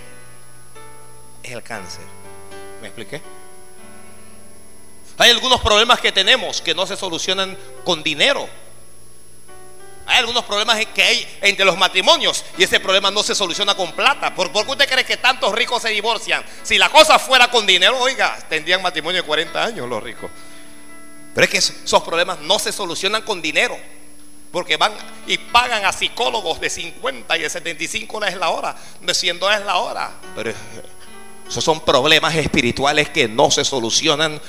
[1.42, 2.04] es el cáncer.
[2.80, 3.20] ¿Me expliqué?
[5.18, 8.48] Hay algunos problemas que tenemos que no se solucionan con dinero.
[10.08, 13.90] Hay algunos problemas que hay entre los matrimonios y ese problema no se soluciona con
[13.92, 14.34] plata.
[14.34, 16.44] ¿Por, qué usted cree que tantos ricos se divorcian?
[16.62, 20.30] Si la cosa fuera con dinero, oiga, tendrían matrimonio de 40 años los ricos.
[21.34, 23.76] Pero es que esos problemas no se solucionan con dinero.
[24.56, 24.94] Porque van
[25.26, 29.66] y pagan a psicólogos de 50 y de 75 dólares la hora, de 100 dólares
[29.66, 30.10] la hora.
[30.34, 30.54] Pero
[31.46, 34.40] esos son problemas espirituales que no se solucionan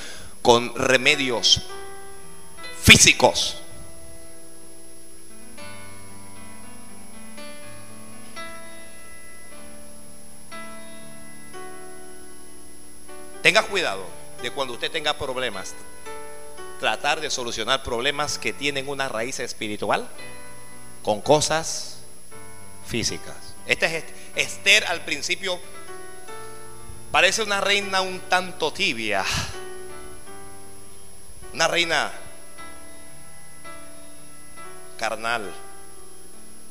[0.42, 1.62] con remedios
[2.82, 3.58] físicos.
[13.42, 14.06] Tenga cuidado
[14.42, 15.76] de cuando usted tenga problemas,
[16.80, 20.08] tratar de solucionar problemas que tienen una raíz espiritual
[21.04, 22.00] con cosas
[22.86, 23.36] físicas.
[23.66, 24.04] Esta es
[24.36, 25.60] Esther al principio
[27.12, 29.26] parece una reina un tanto tibia.
[31.54, 32.12] Una reina
[34.98, 35.52] carnal,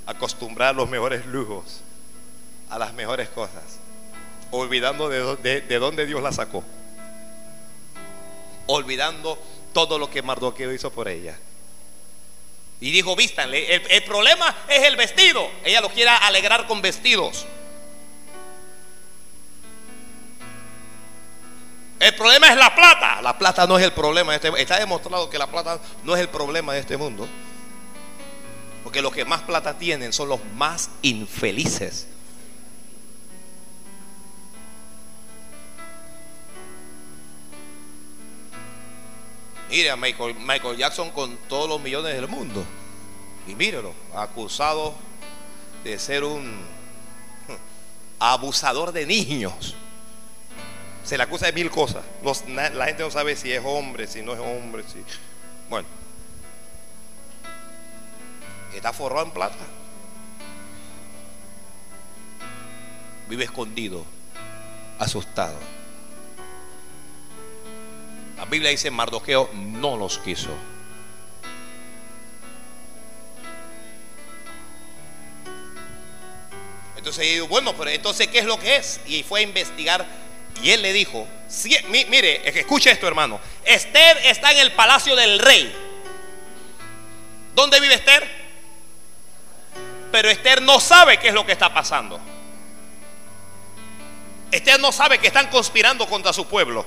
[0.06, 1.80] acostumbrada a los mejores lujos,
[2.70, 3.80] a las mejores cosas
[4.50, 6.64] olvidando de, de, dónde Dios la sacó.
[8.66, 9.38] Olvidando
[9.76, 11.36] todo lo que Mardoqueo hizo por ella.
[12.80, 15.50] Y dijo, vístanle, el, problema es el vestido.
[15.62, 17.44] Ella lo quiere alegrar con vestidos.
[22.00, 23.20] El problema es la plata.
[23.20, 26.22] La plata no es el problema de este Está demostrado que la plata no es
[26.22, 27.28] el problema de este mundo.
[28.82, 32.08] Porque los que más plata tienen son los más infelices.
[39.68, 42.64] Mire Michael, Jackson con todos los millones del mundo.
[43.46, 44.94] Y mírelo, acusado
[45.84, 46.60] de ser un
[48.18, 49.74] abusador de niños.
[51.04, 52.04] Se le acusa de mil cosas.
[52.44, 54.84] la gente no sabe si es hombre, si no es hombre.
[55.68, 55.86] Bueno,
[58.74, 59.64] está forrado en plata.
[63.28, 64.04] Vive escondido,
[64.98, 65.75] asustado.
[68.36, 70.50] La Biblia dice, Mardoqueo no los quiso.
[76.96, 79.00] Entonces yo bueno, pero entonces, ¿qué es lo que es?
[79.06, 80.04] Y fue a investigar
[80.62, 81.26] y él le dijo,
[81.88, 85.74] mire, escuche esto hermano, Esther está en el palacio del rey.
[87.54, 88.28] ¿Dónde vive Esther?
[90.10, 92.18] Pero Esther no sabe qué es lo que está pasando.
[94.50, 96.86] Esther no sabe que están conspirando contra su pueblo.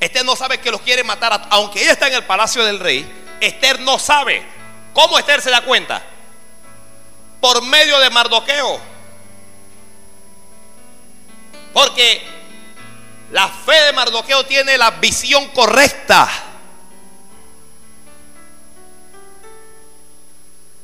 [0.00, 3.06] Esther no sabe que los quiere matar, aunque ella está en el palacio del rey.
[3.40, 4.42] Esther no sabe.
[4.94, 6.02] ¿Cómo Esther se da cuenta?
[7.40, 8.80] Por medio de Mardoqueo.
[11.72, 12.22] Porque
[13.30, 16.28] la fe de Mardoqueo tiene la visión correcta.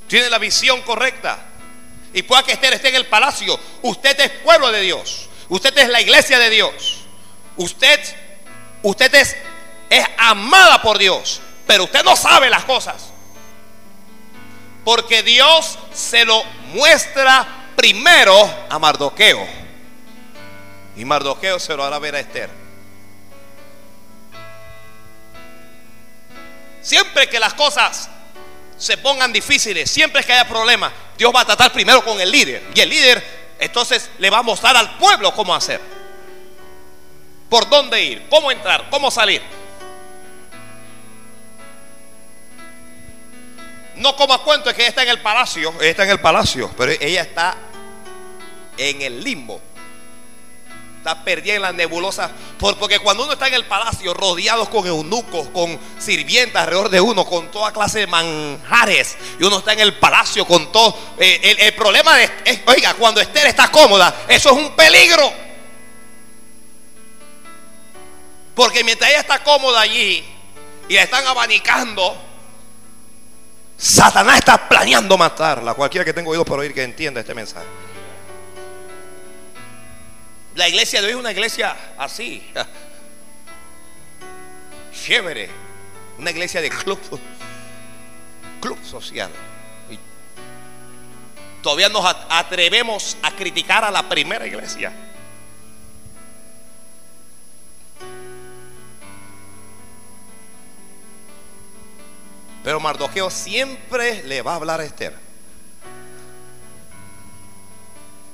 [0.09, 1.39] Tiene la visión correcta.
[2.13, 3.59] Y pueda que Esther esté en el palacio.
[3.83, 5.29] Usted es pueblo de Dios.
[5.49, 7.01] Usted es la iglesia de Dios.
[7.57, 8.01] Usted,
[8.87, 9.37] usted es,
[10.19, 11.41] amada por Dios.
[11.67, 13.11] Pero usted no sabe las cosas.
[14.85, 19.47] Porque Dios se lo muestra primero a Mardoqueo.
[20.97, 22.51] Y Mardoqueo se lo hará ver a Esther.
[26.81, 28.09] Siempre que las cosas
[28.79, 32.71] se pongan difíciles, siempre que haya problemas, Dios va a tratar primero con el líder.
[32.73, 35.96] Y el líder entonces le va a mostrar al pueblo cómo hacer.
[37.49, 39.41] Por dónde ir, cómo entrar, cómo salir.
[43.97, 46.71] No como cuento es que ella está en el palacio, ella está en el palacio,
[46.77, 47.57] pero ella está
[48.77, 49.61] en el limbo.
[50.99, 52.31] Está perdida en la nebulosa.
[52.59, 57.01] por- Porque cuando uno está en el palacio, rodeados con eunucos, con sirvientas alrededor de
[57.01, 60.99] uno, con toda clase de manjares, y uno está en el palacio con todo.
[61.19, 65.46] eh, el, el problema de, es, oiga, cuando Esther está cómoda, eso es un peligro.
[68.57, 70.25] Porque mientras ella está cómoda allí
[70.89, 72.17] y la están abanicando,
[73.77, 75.75] Satanás está planeando matarla.
[75.75, 77.67] Cualquiera que tenga oídos para oír que entienda este mensaje.
[80.55, 82.43] La iglesia de hoy es una iglesia así.
[85.05, 85.51] Chévere.
[86.19, 86.99] Una iglesia de club.
[88.63, 89.31] Club social.
[89.91, 89.99] Y
[91.63, 94.95] todavía nos at- atrevemos a criticar a la primera iglesia.
[102.67, 105.15] Pero Mardoqueo siempre le va a hablar a Esther.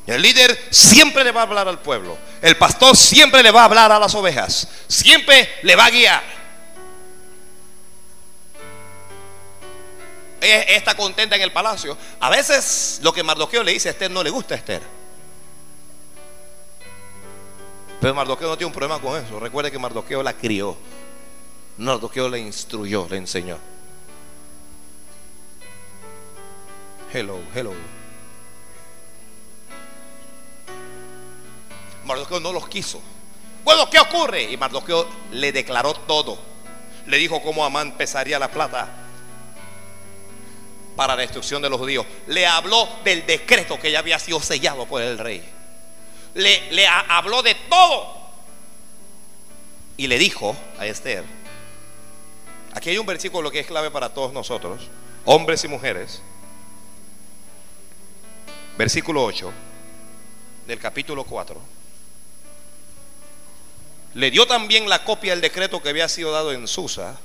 [0.06, 2.16] El líder siempre le va a hablar al pueblo.
[2.40, 4.66] El pastor siempre le va a hablar a las ovejas.
[4.88, 6.22] Siempre le va a guiar.
[10.40, 11.98] Ella está contenta en el palacio.
[12.18, 14.80] A veces lo que Mardoqueo le dice a Esther no le gusta a Esther.
[18.00, 19.38] Pero Mardoqueo no tiene un problema con eso.
[19.38, 20.78] Recuerde que Mardoqueo la crió.
[21.76, 23.58] Mardoqueo le instruyó, le enseñó.
[27.12, 27.74] Hello, hello.
[32.04, 33.00] Mardoqueo no los quiso.
[33.64, 34.42] Bueno, ¿qué ocurre?
[34.50, 36.38] Y Mardoqueo le declaró todo.
[37.06, 38.88] Le dijo cómo Amán pesaría la plata
[40.96, 42.06] para la destrucción de los judíos.
[42.26, 45.42] Le habló del decreto que ya había sido sellado por el rey.
[46.34, 48.22] Le, le ha- habló de todo.
[49.96, 51.24] Y le dijo a Esther,
[52.72, 54.88] aquí hay un versículo que es clave para todos nosotros,
[55.26, 56.22] hombres y mujeres.
[58.78, 59.52] Versículo 8
[60.66, 61.60] del capítulo 4.
[64.14, 67.18] Le dio también la copia del decreto que había sido dado en Susa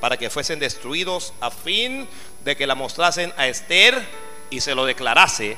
[0.00, 2.08] para que fuesen destruidos a fin
[2.44, 4.00] de que la mostrasen a Esther
[4.48, 5.56] y se lo declarase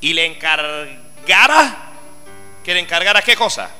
[0.00, 1.92] y le encargara
[2.64, 3.70] que le encargara qué cosa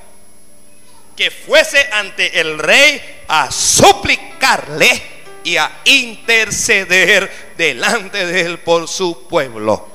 [1.16, 5.02] que fuese ante el rey a suplicarle
[5.44, 9.91] y a interceder delante de él por su pueblo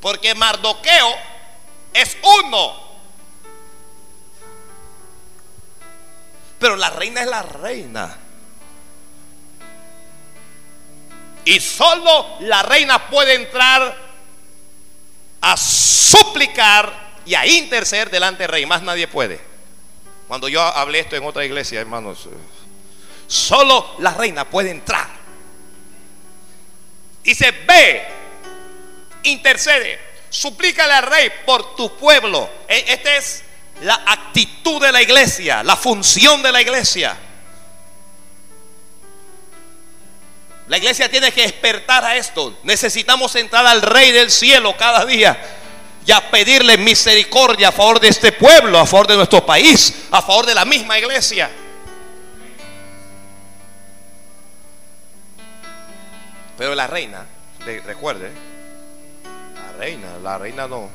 [0.00, 1.14] porque Mardoqueo
[1.92, 2.88] es uno
[6.58, 8.16] Pero la reina es la reina.
[11.44, 13.96] Y solo la reina puede entrar
[15.40, 18.66] a suplicar y a interceder delante del rey.
[18.66, 19.40] Más nadie puede.
[20.26, 22.36] Cuando yo hablé esto en otra iglesia, hermanos, eh,
[23.26, 25.08] solo la reina puede entrar.
[27.22, 28.06] Dice, ve,
[29.28, 29.98] intercede,
[30.30, 32.48] suplícale al rey por tu pueblo.
[32.68, 33.44] E- Esta es
[33.82, 37.16] la actitud de la iglesia, la función de la iglesia.
[40.66, 42.58] La iglesia tiene que despertar a esto.
[42.62, 45.40] Necesitamos entrar al Rey del cielo cada día
[46.04, 50.20] y a pedirle misericordia a favor de este pueblo, a favor de nuestro país, a
[50.20, 51.50] favor de la misma iglesia.
[56.58, 57.24] Pero la reina,
[57.86, 58.30] recuerde,
[59.78, 60.90] reina, la reina no.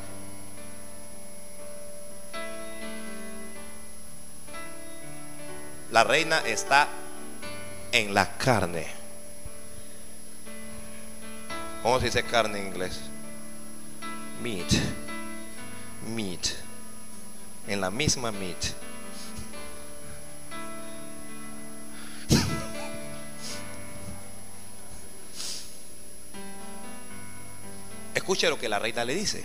[5.90, 6.88] La reina está
[7.92, 8.86] en la carne.
[11.82, 13.00] ¿Cómo se dice carne en inglés?
[14.42, 14.72] Meat.
[16.14, 16.48] Meat.
[17.66, 18.83] En la misma meat.
[28.14, 29.44] Escuche lo que la reina le dice.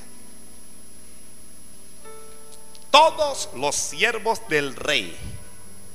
[2.91, 5.17] Todos los siervos del rey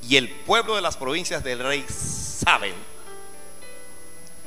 [0.07, 2.73] y el pueblo de las provincias del rey saben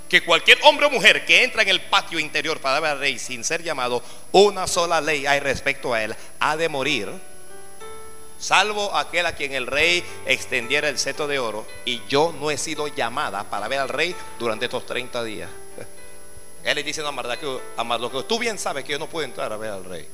[0.08, 3.18] que cualquier hombre o mujer que entra en el patio interior para ver al rey
[3.18, 4.02] sin ser llamado,
[4.32, 7.12] una sola ley hay respecto a él, ha de morir,
[8.38, 12.56] salvo aquel a quien el rey extendiera el seto de oro, y yo no he
[12.56, 15.50] sido llamada para ver al rey durante estos 30 días.
[16.68, 19.56] Él le dice Mardoqueo, a Mardoqueo, tú bien sabes que yo no puedo entrar a
[19.56, 20.06] ver al rey.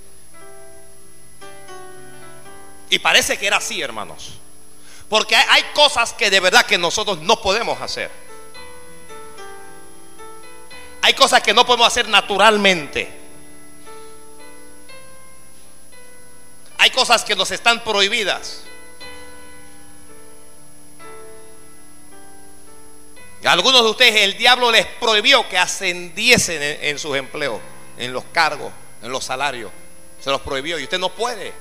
[2.90, 4.34] Y parece que era así, hermanos.
[5.08, 8.08] Porque hay cosas que de verdad que nosotros no podemos hacer.
[11.02, 13.12] Hay cosas que no podemos hacer naturalmente.
[16.78, 18.62] Hay cosas que nos están prohibidas.
[23.46, 27.60] Algunos de ustedes el diablo les prohibió que ascendiesen en, sus empleos,
[27.98, 28.72] en los cargos,
[29.02, 29.70] en los salarios.
[30.18, 31.52] Se los prohibió y usted no puede.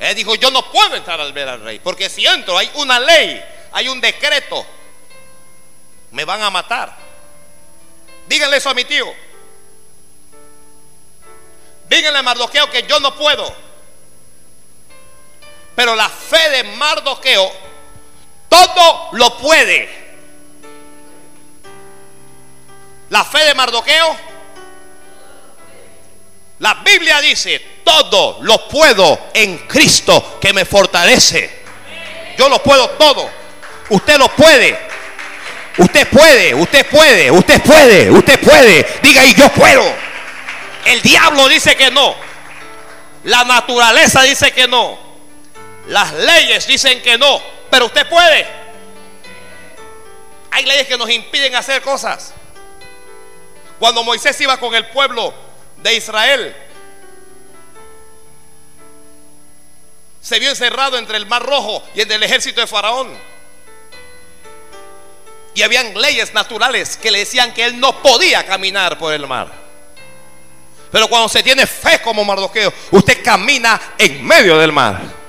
[0.00, 2.98] Él dijo, yo no puedo entrar al ver al rey, porque si entro hay una
[2.98, 4.66] ley, hay un decreto,
[6.10, 6.96] me van a matar.
[8.26, 9.06] Díganle eso a mi tío.
[11.88, 13.54] Díganle a Mardoqueo que yo no puedo.
[15.76, 17.63] Pero la fe de Mardoqueo
[18.54, 20.04] todo lo puede.
[23.10, 24.34] La fe de Mardoqueo
[26.60, 31.64] la Biblia dice, todo lo puedo en Cristo que me fortalece.
[32.38, 33.28] Yo lo puedo todo.
[33.90, 34.78] Usted lo puede.
[35.76, 38.86] Usted puede, usted puede, usted puede, usted puede.
[39.02, 39.82] Diga y yo puedo.
[40.86, 42.14] El diablo dice que no.
[43.24, 44.96] La naturaleza dice que no.
[45.88, 47.42] Las leyes dicen que no.
[47.74, 48.46] Pero usted puede.
[50.52, 52.32] Hay leyes que nos impiden hacer cosas.
[53.80, 55.34] Cuando Moisés iba con el pueblo
[55.78, 56.56] de Israel.
[60.20, 63.12] Se vio encerrado entre el mar rojo y entre el ejército de Faraón.
[65.54, 69.50] Y habían leyes naturales que le decían que él no podía caminar por el mar.
[70.92, 75.23] Pero cuando se tiene fe como Mardoqueo, usted camina en medio del mar.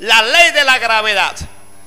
[0.00, 1.36] La ley de la gravedad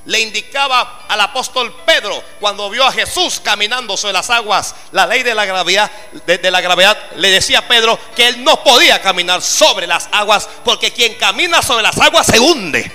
[0.06, 5.22] le indicaba al apóstol Pedro cuando vio a Jesús caminando sobre las aguas, la ley
[5.22, 5.90] de la gravedad,
[6.26, 10.48] de, la gravedad le decía a Pedro que él no podía caminar sobre las aguas
[10.64, 12.90] porque quien camina sobre las aguas se hunde.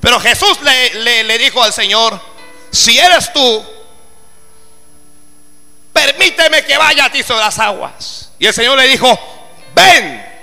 [0.00, 2.20] Pero Jesús le, le dijo al Señor,
[2.70, 3.64] si eres tú,
[5.92, 8.32] permíteme que vaya a ti sobre las aguas.
[8.38, 9.18] Y el Señor le dijo,
[9.74, 10.33] ven.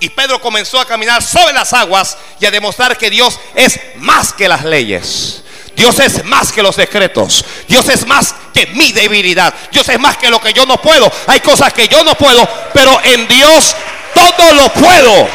[0.00, 4.32] Y Pedro comenzó a caminar sobre las aguas y a demostrar que Dios es más
[4.32, 5.42] que las leyes.
[5.74, 7.44] Dios es más que los decretos.
[7.68, 9.54] Dios es más que mi debilidad.
[9.70, 11.10] Dios es más que lo que yo no puedo.
[11.26, 13.76] Hay cosas que yo no puedo, pero en Dios
[14.12, 15.28] todo lo puedo.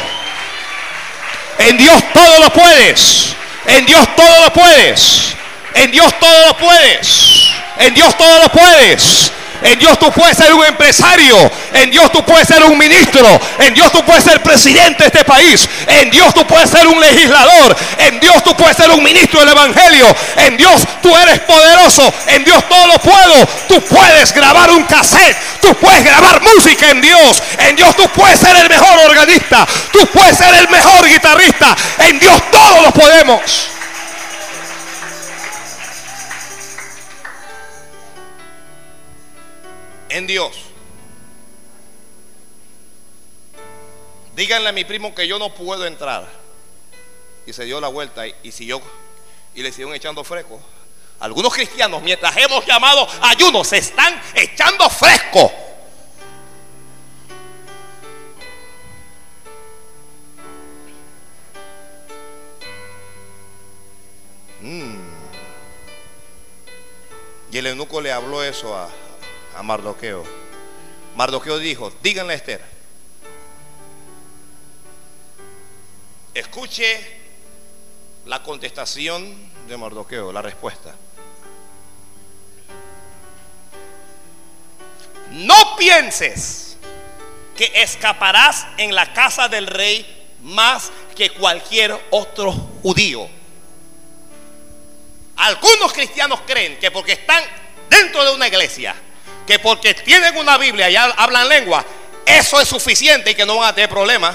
[1.58, 3.34] En Dios todo lo puedes.
[3.66, 5.34] En Dios todo lo puedes.
[5.74, 7.48] En Dios todo lo puedes.
[7.78, 9.32] En Dios todo lo puedes.
[9.64, 11.50] En Dios tú puedes ser un empresario.
[11.72, 13.26] En Dios tú puedes ser un ministro.
[13.58, 15.66] En Dios tú puedes ser presidente de este país.
[15.86, 17.74] En Dios tú puedes ser un legislador.
[17.98, 20.14] En Dios tú puedes ser un ministro del Evangelio.
[20.36, 22.12] En Dios tú eres poderoso.
[22.26, 23.46] En Dios todo lo puedo.
[23.66, 25.36] Tú puedes grabar un cassette.
[25.62, 27.42] Tú puedes grabar música en Dios.
[27.58, 29.66] En Dios tú puedes ser el mejor organista.
[29.90, 31.74] Tú puedes ser el mejor guitarrista.
[32.00, 33.73] En Dios todos lo podemos.
[40.14, 40.56] En Dios.
[44.36, 46.28] Díganle a mi primo que yo no puedo entrar.
[47.46, 48.80] Y se dio la vuelta y, siguió
[49.54, 50.60] y le siguieron echando fresco.
[51.18, 55.52] Algunos cristianos, mientras hemos llamado ayuno, se están echando fresco.
[64.60, 64.96] Mm.
[67.50, 68.88] Y el eunuco le habló eso a,
[69.56, 70.24] a Mardoqueo.
[71.16, 72.62] Mardoqueo dijo, díganle a Esther,
[76.34, 76.98] escuche
[78.26, 79.34] la contestación
[79.68, 80.94] de Mardoqueo, la respuesta.
[85.30, 86.76] No pienses
[87.56, 90.06] que escaparás en la casa del rey
[90.42, 92.52] más que cualquier otro
[92.82, 93.28] judío.
[95.36, 97.42] Algunos cristianos creen que porque están
[97.88, 98.94] dentro de una iglesia,
[99.46, 101.84] que porque tienen una Biblia y hablan lengua,
[102.26, 104.34] eso es suficiente y que no van a tener problemas.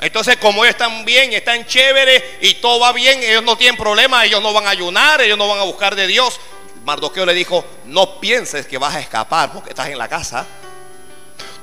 [0.00, 4.24] Entonces, como ellos están bien, están chéveres y todo va bien, ellos no tienen problemas,
[4.24, 6.40] ellos no van a ayunar, ellos no van a buscar de Dios.
[6.84, 10.46] Mardoqueo le dijo, no pienses que vas a escapar porque estás en la casa.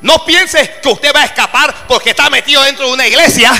[0.01, 3.51] No pienses que usted va a escapar porque está metido dentro de una iglesia.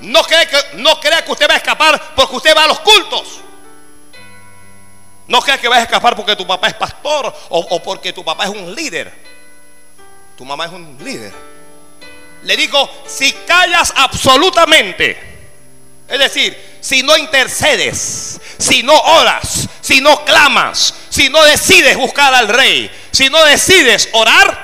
[0.00, 2.80] No cree que, no crea que usted va a escapar porque usted va a los
[2.80, 3.40] cultos.
[5.30, 8.24] No crea que va a escapar porque tu papá es pastor o, o porque tu
[8.24, 9.12] papá es un líder.
[10.36, 11.32] Tu mamá es un líder.
[12.42, 15.16] Le digo, si callas absolutamente,
[16.08, 22.34] es decir, si no intercedes, si no oras, si no clamas, si no decides buscar
[22.34, 24.60] al rey, si no decides orar,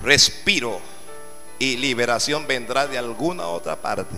[0.00, 0.80] respiro
[1.58, 4.16] y liberación vendrá de alguna otra parte.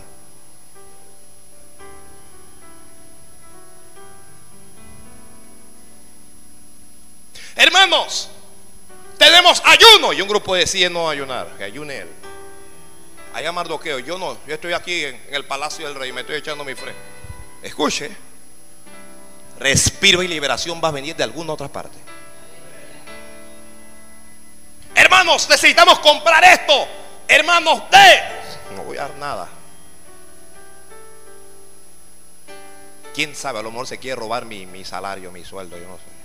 [7.58, 8.30] Hermanos,
[9.18, 10.12] tenemos ayuno.
[10.12, 12.08] Y un grupo decide no ayunar, que ayune él.
[13.34, 16.64] Allá Mardoqueo, yo no, yo estoy aquí en, el palacio del rey, me estoy echando
[16.64, 16.94] mi fre.
[17.60, 18.10] Escuche,
[19.58, 21.98] respiro y liberación va a venir de alguna otra parte.
[24.94, 26.86] Hermanos, necesitamos comprar esto.
[27.26, 28.76] Hermanos, de.
[28.76, 29.48] No voy a dar nada.
[33.14, 33.58] ¿Quién sabe?
[33.58, 36.17] A lo mejor se quiere robar mi, mi salario, mi sueldo, yo no sé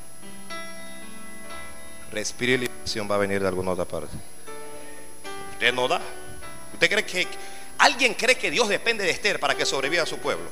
[2.14, 4.16] respiro y liberación va a venir de alguna otra parte.
[5.53, 6.01] Usted no da.
[6.74, 7.28] ¿Usted cree que
[7.78, 10.49] alguien cree que Dios depende de Esther para que sobreviva a su pueblo?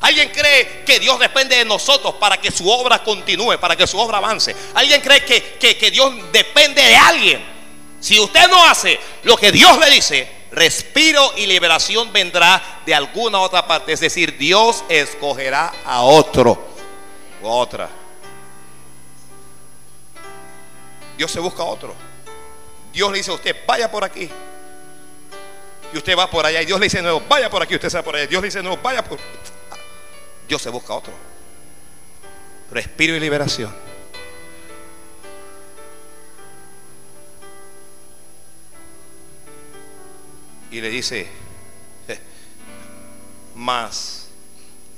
[0.00, 3.98] Alguien cree que Dios depende de nosotros para que su obra continúe, para que su
[3.98, 4.54] obra avance.
[4.74, 7.44] Alguien cree que, que, que Dios depende de alguien.
[8.00, 13.40] Si usted no hace lo que Dios le dice, respiro y liberación vendrá de alguna
[13.40, 13.92] otra parte.
[13.92, 16.68] Es decir, Dios escogerá a otro
[17.42, 17.88] otra.
[21.18, 21.96] Dios se busca otro.
[22.92, 24.30] Dios le dice a usted, vaya por aquí.
[25.92, 26.62] Y usted va por allá.
[26.62, 27.74] Y Dios le dice nuevo, vaya por aquí.
[27.74, 28.28] Usted se va por allá.
[28.28, 29.18] Dios le dice nuevo, vaya por.
[30.46, 31.12] Dios se busca otro.
[32.70, 33.74] Respiro y liberación.
[40.70, 41.26] Y le dice,
[43.56, 44.28] más,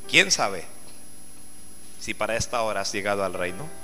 [0.06, 0.66] ¿quién sabe
[1.98, 3.79] si para esta hora has llegado al reino?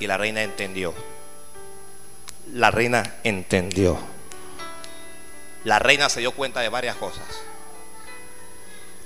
[0.00, 0.94] Y la reina entendió.
[2.52, 3.98] La reina entendió.
[5.64, 7.26] La reina se dio cuenta de varias cosas.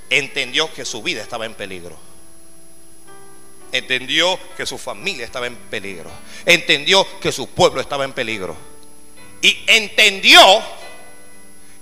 [0.09, 1.99] Entendió que su vida estaba en peligro.
[3.73, 6.11] Entendió que su familia estaba en peligro.
[6.47, 8.57] Entendió que su pueblo estaba en peligro.
[9.43, 10.41] Y entendió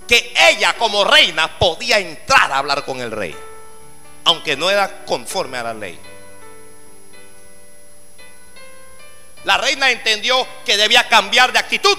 [0.07, 3.35] que ella como reina podía entrar a hablar con el rey.
[4.23, 5.99] Aunque no era conforme a la ley.
[9.43, 11.97] La reina entendió que debía cambiar de actitud.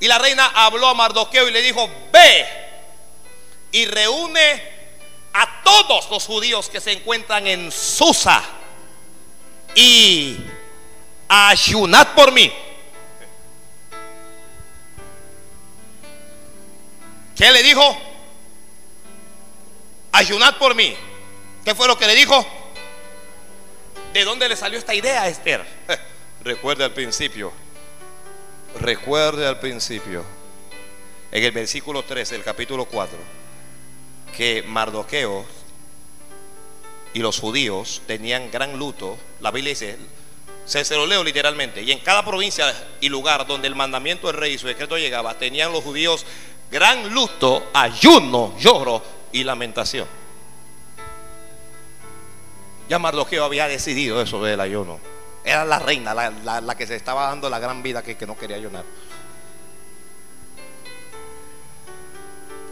[0.00, 2.46] Y la reina habló a Mardoqueo y le dijo, ve
[3.72, 4.62] y reúne
[5.32, 8.42] a todos los judíos que se encuentran en Susa
[9.74, 10.38] y
[11.28, 12.52] ayunad por mí.
[17.36, 17.96] ¿Qué le dijo?
[20.12, 20.96] Ayunad por mí.
[21.64, 22.59] ¿Qué fue lo que le dijo?
[24.12, 25.64] ¿De dónde le salió esta idea a Esther?
[26.44, 27.52] Recuerde al principio.
[28.80, 30.24] Recuerde al principio.
[31.30, 33.16] En el versículo 13 del capítulo 4.
[34.36, 35.44] Que Mardoqueo
[37.12, 39.16] y los judíos tenían gran luto.
[39.40, 39.96] La Biblia dice,
[40.64, 41.82] se, se, lo leo literalmente.
[41.82, 45.38] Y en cada provincia y lugar donde el mandamiento del rey y su decreto llegaba,
[45.38, 46.26] tenían los judíos
[46.70, 50.19] gran luto, ayuno, lloro y lamentación.
[52.90, 54.98] Ya Mardoqueo había decidido eso del ayuno.
[55.44, 58.56] Era la reina, la, que se estaba dando la gran vida que, que no quería
[58.56, 58.84] ayunar.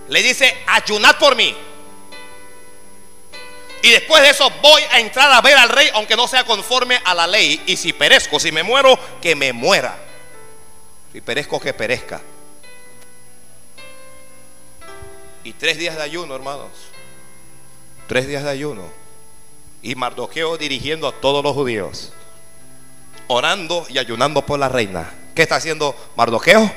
[0.08, 1.56] Le dice, ayunad por mí.
[3.80, 7.00] Y después de eso voy a entrar a ver al rey, aunque no sea conforme
[7.04, 7.62] a la ley.
[7.66, 9.96] Y si perezco, si me muero, que me muera.
[11.12, 12.20] Si perezco, que perezca.
[15.44, 16.70] Y tres días de ayuno, hermanos.
[18.08, 19.07] Tres días de ayuno
[19.82, 22.12] Y Mardoqueo dirigiendo a todos los judíos,
[23.28, 25.12] orando y ayunando por la reina.
[25.34, 26.70] ¿Qué está haciendo Mardoqueo?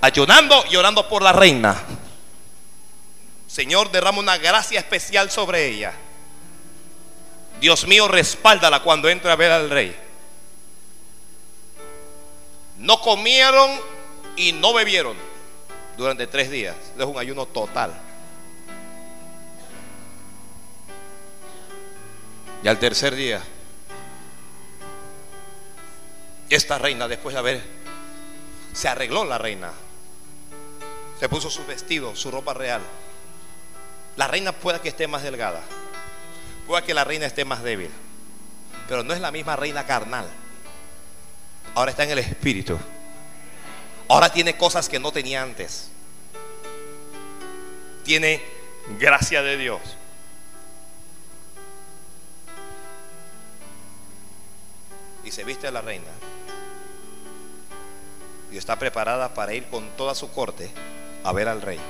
[0.00, 1.82] Ayunando y orando por la reina.
[3.46, 5.94] Señor, derrama una gracia especial sobre ella.
[7.60, 9.96] Dios mío, respáldala cuando entre a ver al rey.
[12.76, 13.70] No comieron
[14.36, 15.16] y no bebieron
[15.96, 16.76] durante tres días.
[16.98, 18.05] Es un ayuno total.
[22.62, 23.42] Y al tercer día,
[26.48, 27.62] esta reina, después de haber,
[28.72, 29.72] se arregló la reina.
[31.18, 32.82] Se puso su vestido, su ropa real.
[34.16, 35.62] La reina pueda que esté más delgada.
[36.66, 37.90] Pueda que la reina esté más débil.
[38.88, 40.26] Pero no es la misma reina carnal.
[41.74, 42.78] Ahora está en el espíritu.
[44.08, 45.90] Ahora tiene cosas que no tenía antes.
[48.04, 48.42] Tiene
[48.98, 49.80] gracia de Dios.
[55.26, 56.06] Y se viste a la reina.
[58.52, 60.70] Y está preparada para ir con toda su corte
[61.24, 61.80] a ver al rey.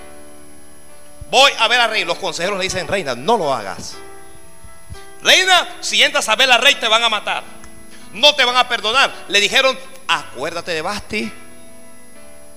[1.30, 2.04] Voy a ver al rey.
[2.06, 3.94] Los consejeros le dicen, reina, no lo hagas.
[5.22, 7.44] Reina, si entras a ver al rey te van a matar.
[8.14, 9.12] No te van a perdonar.
[9.28, 9.78] Le dijeron,
[10.08, 11.30] acuérdate de Basti.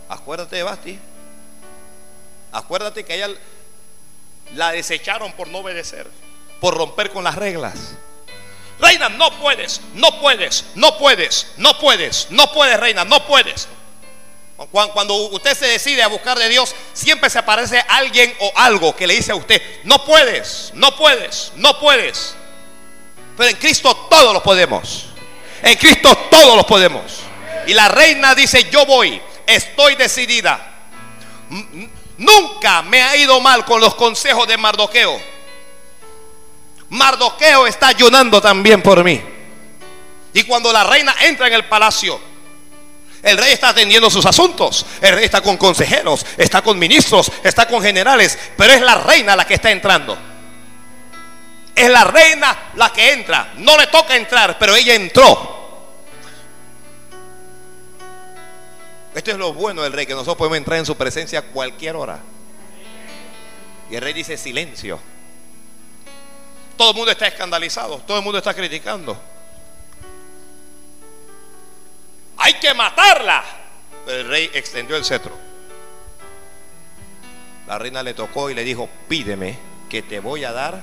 [0.07, 0.99] Acuérdate de Basti.
[2.53, 3.27] Acuérdate que ella
[4.55, 6.09] la desecharon por no obedecer,
[6.61, 7.97] por romper con las reglas.
[8.79, 13.67] Reina, no puedes, no puedes, no puedes, no puedes, no puedes, reina, no puedes.
[14.71, 19.07] Cuando usted se decide a buscar de Dios, siempre se aparece alguien o algo que
[19.07, 22.35] le dice a usted, no puedes, no puedes, no puedes.
[23.37, 25.05] Pero en Cristo todos lo podemos.
[25.61, 27.21] En Cristo todos lo podemos.
[27.67, 30.59] Y la reina dice, yo voy, estoy decidida.
[32.17, 35.38] Nunca me ha ido mal con los consejos de Mardoqueo.
[36.89, 39.21] Mardoqueo está ayunando también por mí.
[40.33, 42.19] Y cuando la reina entra en el palacio,
[43.21, 44.85] el rey está atendiendo sus asuntos.
[45.01, 48.37] El rey está con consejeros, está con ministros, está con generales.
[48.55, 50.17] Pero es la reina la que está entrando.
[51.75, 53.53] Es la reina la que entra.
[53.57, 55.57] No le toca entrar, pero ella entró.
[59.13, 61.95] Esto es lo bueno del rey, que nosotros podemos entrar en su presencia a cualquier
[61.95, 62.19] hora.
[63.89, 64.99] Y el rey dice silencio.
[66.79, 69.21] Todo el mundo está escandalizado, todo el mundo está criticando.
[72.37, 73.43] Hay que matarla.
[74.07, 75.35] El rey extendió el cetro.
[77.67, 79.59] La reina le tocó y le dijo, pídeme
[79.89, 80.81] que te voy a dar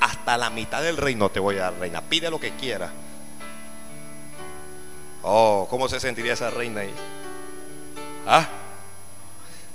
[0.00, 2.00] hasta la mitad del reino te voy a dar, reina.
[2.00, 2.90] Pide lo que quieras.
[5.22, 6.94] Oh, ¿cómo se sentiría esa reina ahí?
[8.26, 8.48] ¿Ah?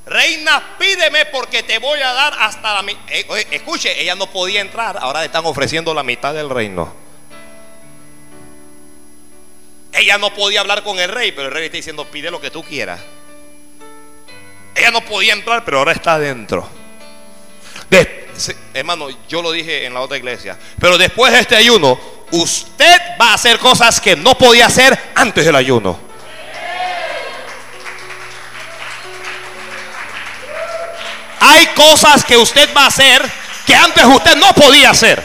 [0.05, 3.03] Reina, pídeme porque te voy a dar hasta la mitad.
[3.09, 6.93] Eh, escuche, ella no podía entrar, ahora le están ofreciendo la mitad del reino.
[9.93, 12.49] Ella no podía hablar con el rey, pero el rey está diciendo, pide lo que
[12.49, 12.99] tú quieras.
[14.73, 16.67] Ella no podía entrar, pero ahora está adentro.
[18.73, 21.99] hermano, yo lo dije en la otra iglesia, pero después de este ayuno,
[22.31, 26.11] usted va a hacer cosas que no podía hacer antes del ayuno.
[31.41, 33.29] Hay cosas que usted va a hacer
[33.65, 35.21] que antes usted no podía hacer.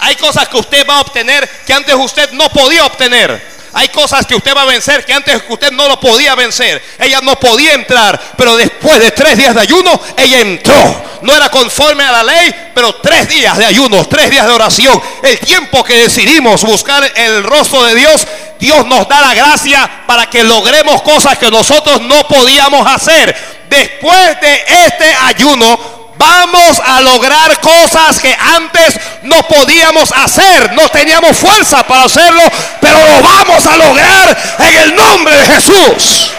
[0.00, 3.58] Hay cosas que usted va a obtener que antes usted no podía obtener.
[3.74, 6.82] Hay cosas que usted va a vencer que antes usted no lo podía vencer.
[6.98, 11.04] Ella no podía entrar, pero después de tres días de ayuno, ella entró.
[11.20, 15.00] No era conforme a la ley, pero tres días de ayuno, tres días de oración.
[15.22, 18.26] El tiempo que decidimos buscar el rostro de Dios,
[18.58, 23.57] Dios nos da la gracia para que logremos cosas que nosotros no podíamos hacer.
[23.78, 30.72] Después de este ayuno, Vamos a lograr cosas que antes no podíamos hacer.
[30.72, 32.42] No teníamos fuerza para hacerlo,
[32.80, 36.32] pero lo vamos a lograr en el nombre de Jesús.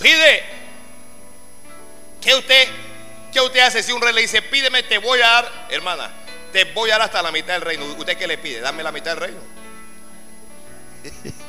[0.00, 0.44] Pide.
[2.20, 2.68] ¿Qué usted,
[3.32, 6.12] ¿Qué usted hace si un rey le dice, pídeme, te voy a dar, hermana,
[6.52, 7.84] te voy a dar hasta la mitad del reino?
[7.86, 8.60] ¿Usted qué le pide?
[8.60, 9.40] Dame la mitad del reino.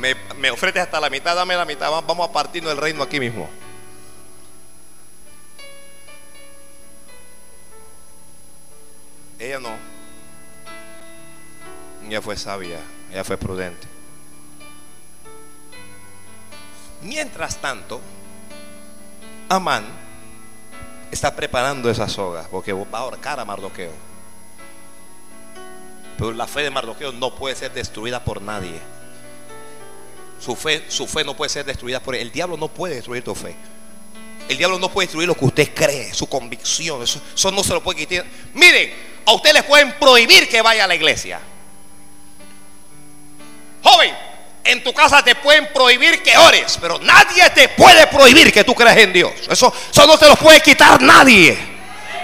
[0.00, 3.20] me, me ofreces hasta la mitad, dame la mitad, vamos a partirnos el reino aquí
[3.20, 3.48] mismo.
[9.38, 9.76] Ella no.
[12.06, 12.78] Ella fue sabia,
[13.10, 13.86] ella fue prudente.
[17.02, 18.00] Mientras tanto,
[19.48, 19.84] Amán
[21.10, 23.92] está preparando esa soga porque va a ahorcar a Mardoqueo.
[26.18, 28.80] Pero la fe de Mardoqueo no puede ser destruida por nadie.
[30.40, 32.22] Su fe, su fe no puede ser destruida por él.
[32.22, 33.54] El diablo no puede destruir tu fe.
[34.48, 37.02] El diablo no puede destruir lo que usted cree, su convicción.
[37.02, 38.24] Eso, eso no se lo puede quitar.
[38.54, 38.92] Miren,
[39.26, 41.40] a usted les pueden prohibir que vaya a la iglesia.
[43.82, 44.16] Joven,
[44.64, 48.74] en tu casa te pueden prohibir que ores, pero nadie te puede prohibir que tú
[48.74, 49.32] creas en Dios.
[49.48, 51.56] Eso, eso no te lo puede quitar nadie.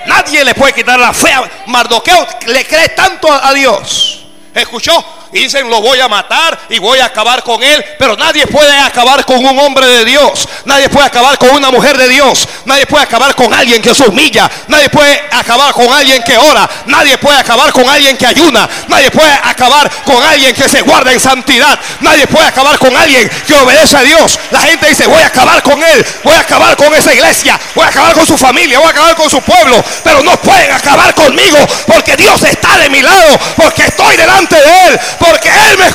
[0.07, 1.33] Nadie le puede quitar la fe.
[1.67, 4.27] Mardoqueo le cree tanto a Dios.
[4.55, 5.05] ¿Escuchó?
[5.37, 7.85] Dicen, lo voy a matar y voy a acabar con él.
[7.99, 10.49] Pero nadie puede acabar con un hombre de Dios.
[10.65, 12.49] Nadie puede acabar con una mujer de Dios.
[12.65, 14.51] Nadie puede acabar con alguien que se humilla.
[14.69, 16.69] Nadie puede acabar con alguien que ora.
[16.87, 18.67] Nadie puede acabar con alguien que ayuna.
[18.89, 21.79] Nadie puede acabar con alguien que se guarda en santidad.
[22.01, 24.39] Nadie puede acabar con alguien que obedece a Dios.
[24.51, 26.07] La gente dice, voy a acabar con él.
[26.25, 27.61] Voy a acabar con esa iglesia.
[27.75, 28.79] Voy a acabar con su familia.
[28.79, 29.85] Voy a acabar con su pueblo.
[30.03, 33.39] Pero no pueden acabar conmigo porque Dios está de mi lado.
[33.57, 35.01] Porque estoy delante de él
[35.31, 35.93] porque Él me